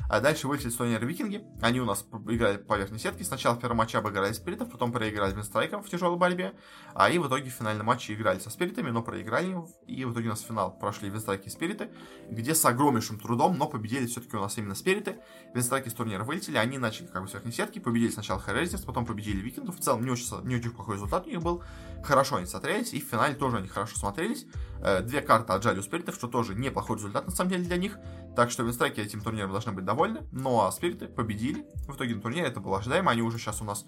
[0.09, 1.43] А дальше вылетели Сонер Викинги.
[1.61, 3.23] Они у нас играли по верхней сетке.
[3.23, 6.53] Сначала в первом матче обыграли Спиритов, потом проиграли Винстрайком в тяжелой борьбе.
[6.93, 9.24] А и в итоге в финальном матче играли со Спиритами, но проиграли.
[9.87, 11.89] И в итоге у нас финал прошли Винстрайки и Спириты,
[12.29, 15.17] где с огромнейшим трудом, но победили все-таки у нас именно Спириты.
[15.53, 19.05] Винстрайки с турнира вылетели, они начали как бы с верхней сетки, победили сначала Hellraisers, потом
[19.05, 19.77] победили Викингов.
[19.77, 21.63] В целом не очень, не очень плохой результат у них был.
[22.03, 24.45] Хорошо они смотрели смотрелись, и в финале тоже они хорошо смотрелись.
[24.81, 27.97] Э, две карты отжали у спиритов, что тоже неплохой результат на самом деле для них.
[28.35, 30.27] Так что винстрайки этим турниром должны быть довольны.
[30.31, 31.65] Ну а спириты победили.
[31.87, 33.11] В итоге на турнире это было ожидаемо.
[33.11, 33.85] Они уже сейчас у нас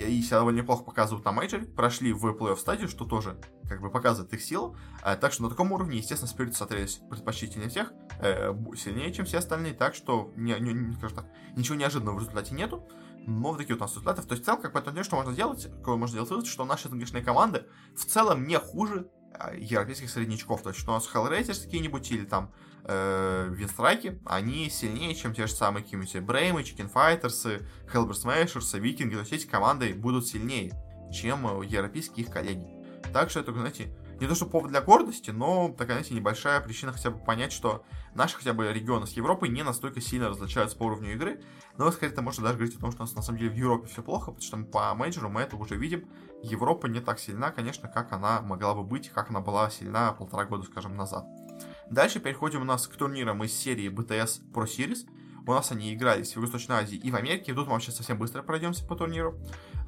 [0.00, 1.64] и себя довольно неплохо показывают на мейджоре.
[1.64, 3.38] Прошли в плей-офф стадию, что тоже
[3.68, 4.76] как бы показывает их силу.
[5.02, 9.38] А, так что на таком уровне, естественно, спириты смотрелись предпочтительнее всех, э, сильнее, чем все
[9.38, 9.74] остальные.
[9.74, 11.26] Так что, не, не, не, скажем так,
[11.56, 12.88] ничего неожиданного в результате нету
[13.26, 14.22] но вот такие вот у нас результаты.
[14.22, 16.88] То есть в целом, как по что можно делать, какой можно делать вывод, что наши
[16.88, 19.08] английские команды в целом не хуже
[19.56, 20.62] европейских среднячков.
[20.62, 22.52] То есть, что у нас Hellraisers какие-нибудь или там
[22.84, 29.14] э, Винстрайки, они сильнее, чем те же самые какие-нибудь Бреймы, Chicken Fighters, Hellber Smashers, Викинги.
[29.14, 30.72] То есть эти команды будут сильнее,
[31.12, 32.66] чем европейские их коллеги.
[33.12, 33.88] Так что это, знаете,
[34.20, 37.84] не то что повод для гордости, но такая, знаете, небольшая причина хотя бы понять, что
[38.14, 41.40] наши хотя бы регионы с Европой не настолько сильно различаются по уровню игры.
[41.78, 43.56] Но, скорее, это можно даже говорить о том, что у нас на самом деле в
[43.56, 46.06] Европе все плохо, потому что по мейджору мы это уже видим.
[46.42, 50.44] Европа не так сильна, конечно, как она могла бы быть, как она была сильна полтора
[50.44, 51.24] года, скажем, назад.
[51.90, 55.08] Дальше переходим у нас к турнирам из серии BTS Pro Series.
[55.46, 57.54] У нас они игрались в Юго-Восточной Азии и в Америке.
[57.54, 59.38] Тут мы вообще совсем быстро пройдемся по турниру.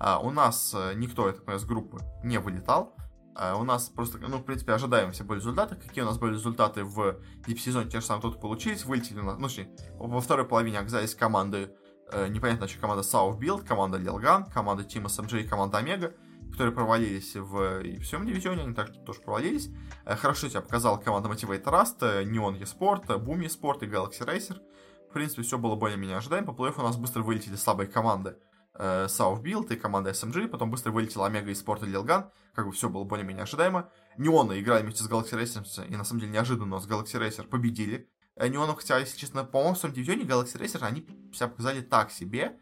[0.01, 2.97] А, у нас э, никто из группы не вылетал.
[3.35, 5.77] А у нас просто, ну, в принципе, ожидаем все были результаты.
[5.77, 7.17] Какие у нас были результаты в
[7.47, 8.85] дип-сезоне, те же самые тут получились.
[8.85, 11.75] Вылетели у ну, точнее, во второй половине оказались команды,
[12.13, 16.15] э, непонятно, что команда South Build, команда Лилган, команда Team SMG и команда Омега,
[16.51, 19.71] которые провалились в и всем дивизионе, они также тоже провалились.
[20.05, 24.61] Э, хорошо себя показала команда Motivate Rust, э, Neon eSport, Boom eSport и Galaxy Racer.
[25.09, 26.49] В принципе, все было более-менее ожидаемо.
[26.49, 28.37] По плей у нас быстро вылетели слабые команды
[28.75, 32.73] э, Build и команда SMG, потом быстро вылетела Омега и Спорт и Лилган, как бы
[32.73, 33.91] все было более-менее ожидаемо.
[34.19, 38.09] Неоны играли вместе с Galaxy Racer, и на самом деле неожиданно с Galaxy Racer победили.
[38.37, 42.11] Э, Неоны, хотя, если честно, по-моему, в своем дивизионе Galaxy Racer они себя показали так
[42.11, 42.59] себе.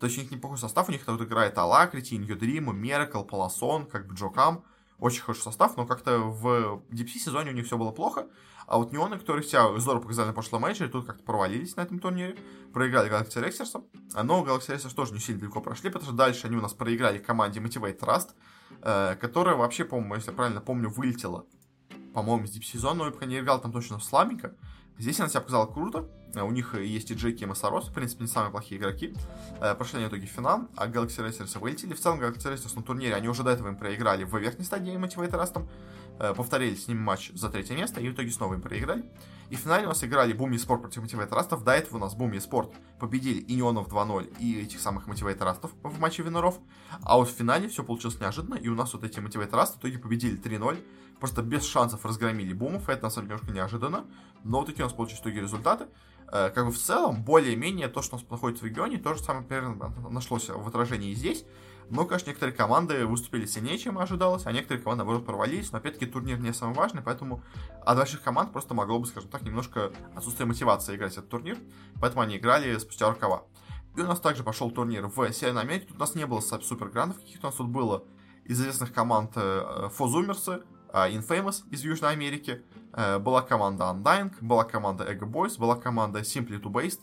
[0.00, 4.06] То есть у них неплохой состав, у них тут играет Алакрити, Ньюдрим, Меркл, Паласон, как
[4.06, 4.64] бы Джокам.
[4.98, 8.26] Очень хороший состав, но как-то в DPC сезоне у них все было плохо.
[8.66, 12.00] А вот неоны, которые себя здорово показали на прошлом матче, тут как-то провалились на этом
[12.00, 12.36] турнире.
[12.72, 13.82] Проиграли Galaxy Racers.
[14.22, 17.18] Но Galaxy Racers тоже не сильно далеко прошли, потому что дальше они у нас проиграли
[17.18, 18.30] команде Motivate Trust,
[18.82, 21.46] э, которая вообще, по-моему, если я правильно помню, вылетела,
[22.12, 24.54] по-моему, с дип-сезона, но я не играл там точно слабенько.
[24.98, 26.08] Здесь она себя показала круто.
[26.34, 29.14] Э, у них есть и Джеки, и Массарос, в принципе, не самые плохие игроки.
[29.60, 31.94] Э, прошли они в итоге в финал, а Galaxy Racers вылетели.
[31.94, 34.94] В целом, Galaxy Racers на турнире, они уже до этого им проиграли в верхней стадии
[34.94, 35.66] Trust.
[36.20, 39.04] Э, повторили с ним матч за третье место, и в итоге снова им проиграли.
[39.50, 41.62] И в финале у нас играли BOOM Esports против Мотивейт Трастов.
[41.62, 45.70] До этого у нас BOOM Esports победили и Неонов 2-0, и этих самых Мотивейт Трастов
[45.82, 46.58] в матче Виноров.
[47.02, 49.80] А вот в финале все получилось неожиданно, и у нас вот эти Мотивейт Трасты в
[49.80, 50.84] итоге победили 3-0.
[51.20, 54.06] Просто без шансов разгромили Бумов, это на самом деле немножко неожиданно.
[54.44, 55.86] Но вот такие у нас получились в итоге результаты.
[56.30, 59.22] Э, как бы в целом, более-менее то, что у нас находится в регионе, то же
[59.22, 61.44] самое примерно нашлось в отражении здесь.
[61.90, 65.72] Но, конечно, некоторые команды выступили сильнее, чем ожидалось, а некоторые команды, наоборот, провалились.
[65.72, 67.42] Но, опять-таки, турнир не самый важный, поэтому
[67.84, 71.56] от больших команд просто могло бы, скажем так, немножко отсутствие мотивации играть этот турнир.
[71.98, 73.44] Поэтому они играли спустя рукава.
[73.96, 75.86] И у нас также пошел турнир в Северной Америке.
[75.88, 77.46] Тут у нас не было супер грандов каких-то.
[77.46, 78.04] У нас тут было
[78.44, 79.32] из известных команд
[79.94, 80.62] Фозумерсы, э,
[80.92, 82.62] Infamous из Южной Америки,
[82.92, 87.00] Э, была команда Undying, была команда Ego Boys, была команда Simply to Based,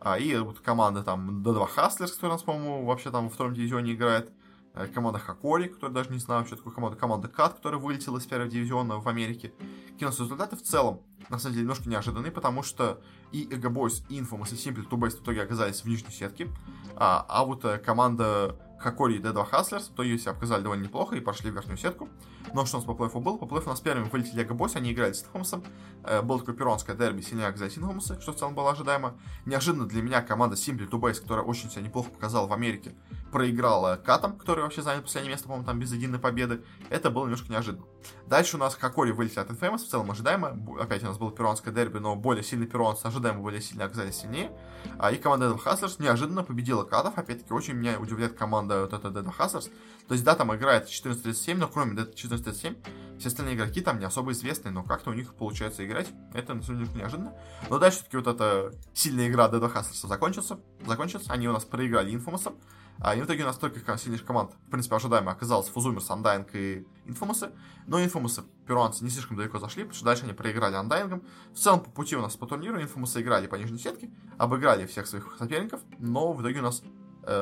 [0.00, 3.54] а, и вот команда там D2 Hustlers, которая у нас, по-моему, вообще там во втором
[3.54, 4.32] дивизионе играет,
[4.74, 8.26] э, команда Хакори, которая даже не знаю, что такое команда, команда Кат, которая вылетела из
[8.26, 9.54] первого дивизиона в Америке.
[10.00, 13.00] Нас результаты в целом, на самом деле, немножко неожиданные, потому что
[13.32, 16.48] и Ego Boys, и Infamous, и Simply to Based в итоге оказались в нижней сетке,
[16.94, 21.20] а, а вот э, команда Хакори и D2 Hustlers, то есть показали довольно неплохо и
[21.20, 22.08] прошли в верхнюю сетку.
[22.54, 23.36] Но что у нас по плей-оффу было?
[23.36, 25.64] По плей у нас первыми вылетели Эго Бойс, они играли с Инхомусом.
[26.04, 29.18] Э, было такое перонское дерби, сильняк за Инхомуса, что в целом было ожидаемо.
[29.46, 32.94] Неожиданно для меня команда Simply Base, которая очень себя неплохо показала в Америке,
[33.30, 36.62] проиграла Катом, который вообще занял последнее место, по-моему, там без единой победы.
[36.90, 37.84] Это было немножко неожиданно.
[38.26, 40.58] Дальше у нас Хакори вылетели от Infamous, в целом ожидаемо.
[40.80, 44.50] Опять у нас было перуанское дерби, но более сильный перуанцы ожидаемо более сильно оказались сильнее.
[44.98, 47.18] А, и команда Dead Hustlers неожиданно победила Катов.
[47.18, 49.70] Опять-таки, очень меня удивляет команда вот эта Dead Hustlers.
[50.08, 54.06] То есть, да, там играет 14.37, но кроме Dead 14.37, все остальные игроки там не
[54.06, 56.08] особо известные, но как-то у них получается играть.
[56.32, 57.34] Это, на самом деле, неожиданно.
[57.68, 60.60] Но дальше все-таки вот эта сильная игра Dead Hustlers закончится.
[60.86, 61.30] закончится.
[61.30, 62.56] Они у нас проиграли Infamous.
[63.00, 66.86] А, в итоге у нас только сильнейших команд, в принципе, ожидаемо оказалось Фузумер, Undying и
[67.06, 67.52] Infamous.
[67.86, 71.22] Но Infamous перуанцы не слишком далеко зашли, потому что дальше они проиграли Undying.
[71.52, 75.06] В целом, по пути у нас по турниру Infamous играли по нижней сетке, обыграли всех
[75.06, 76.82] своих соперников, но в итоге у нас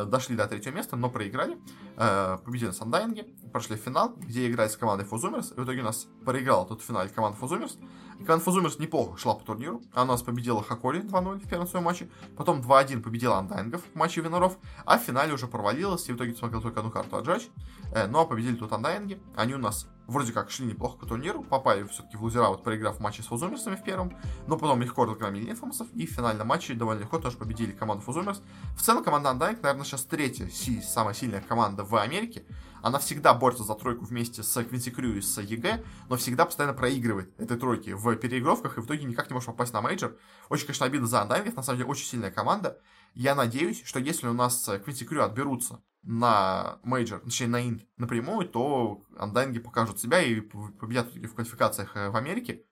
[0.06, 1.58] дошли до третьего места, но проиграли.
[1.96, 5.52] Э, победили на Undying, прошли в финал, где играли с командой Фузумерс.
[5.52, 7.78] И в итоге у нас проиграла тут в финале команда Фузумерс.
[8.18, 9.82] Команда Фузумерс неплохо шла по турниру.
[9.92, 12.08] Она у нас победила Хакори 2-0 в первом своем матче.
[12.36, 14.58] Потом 2-1 победила Андайнгов в матче Виноров.
[14.84, 17.48] А в финале уже провалилась и в итоге смогла только одну карту отжать.
[17.92, 19.20] Э, ну а победили тут Андайнги.
[19.36, 21.42] Они у нас вроде как шли неплохо по турниру.
[21.42, 24.16] Попали все-таки в лузера, вот проиграв в матче с Фузумерсами в первом.
[24.46, 25.88] Но потом легко разгромили Инфомусов.
[25.92, 28.42] И в финальном матче довольно легко тоже победили команду Фузумерс.
[28.76, 30.48] В целом команда Андайнг, наверное, сейчас третья
[30.82, 32.44] самая сильная команда в Америке.
[32.82, 36.72] Она всегда борется за тройку вместе с Квинси Крю и с EG, но всегда постоянно
[36.72, 40.16] проигрывает этой тройке в переигровках и в итоге никак не может попасть на мейджор.
[40.50, 42.80] Очень, конечно, обидно за Андайнгов, на самом деле очень сильная команда.
[43.14, 48.48] Я надеюсь, что если у нас Квинси Крю отберутся на мейджор, точнее на инт напрямую,
[48.48, 52.62] то андайнги покажут себя и победят в квалификациях э, в Америке,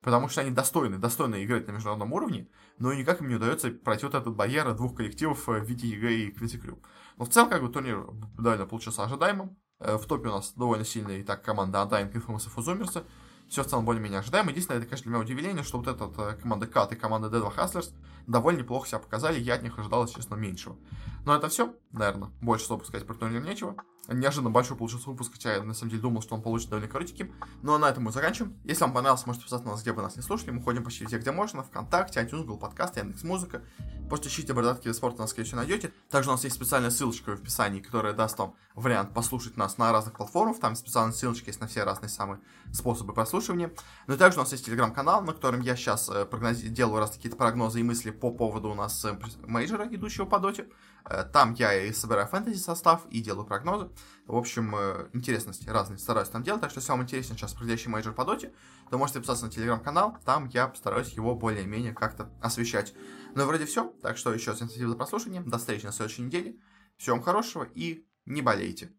[0.00, 3.70] потому что они достойны, достойны играть на международном уровне, но и никак им не удается
[3.70, 6.80] пройти вот этот барьер двух коллективов э, в виде EG и Квинси Крю.
[7.16, 8.06] Но в целом, как бы, турнир
[8.38, 9.56] довольно получился ожидаемым.
[9.80, 13.04] Э, в топе у нас довольно сильная и так команда Undying, Infamous и Фузумерса.
[13.48, 14.50] Все в целом более-менее ожидаемо.
[14.50, 17.54] Единственное, это, конечно, для меня удивление, что вот эта э, команда Кат и команда D2
[17.56, 17.92] Hustlers
[18.26, 19.38] довольно неплохо себя показали.
[19.38, 20.76] Я от них ожидал, честно, меньшего.
[21.24, 22.30] Но это все, наверное.
[22.40, 23.76] Больше что сказать про турнир нечего.
[24.08, 27.34] Неожиданно большой получился выпуск, хотя я на самом деле думал, что он получится довольно коротеньким.
[27.62, 28.56] Но на этом мы заканчиваем.
[28.64, 30.50] Если вам понравилось, можете подписаться на нас, где бы нас не слушали.
[30.50, 31.62] Мы ходим почти везде, где можно.
[31.62, 33.62] Вконтакте, iTunes, Google Подкаст, Яндекс.Музыка.
[34.08, 35.92] Просто ищите бородатки спорта, нас, скорее всего, найдете.
[36.10, 39.90] Также у нас есть специальная ссылочка в описании, которая даст вам вариант послушать нас на
[39.92, 40.60] разных платформах.
[40.60, 42.40] Там специальные ссылочки есть на все разные самые
[42.72, 43.72] способы прослушивания.
[44.06, 47.36] Но также у нас есть телеграм-канал, на котором я сейчас э, прогнози- делаю раз какие-то
[47.36, 50.66] прогнозы и мысли по поводу у нас э, мейджора, идущего по доте.
[51.04, 53.90] Э, там я и собираю фэнтези состав и делаю прогнозы.
[54.26, 56.60] В общем, э, интересности разные стараюсь там делать.
[56.60, 58.52] Так что, если вам интересен сейчас проходящий мейджор по доте,
[58.90, 60.16] то можете подписаться на телеграм-канал.
[60.24, 62.94] Там я постараюсь его более-менее как-то освещать.
[63.34, 63.92] Ну, вроде все.
[64.02, 65.42] Так что еще раз спасибо за прослушивание.
[65.42, 66.56] До встречи на следующей неделе.
[66.96, 68.92] Всего вам хорошего и не болейте.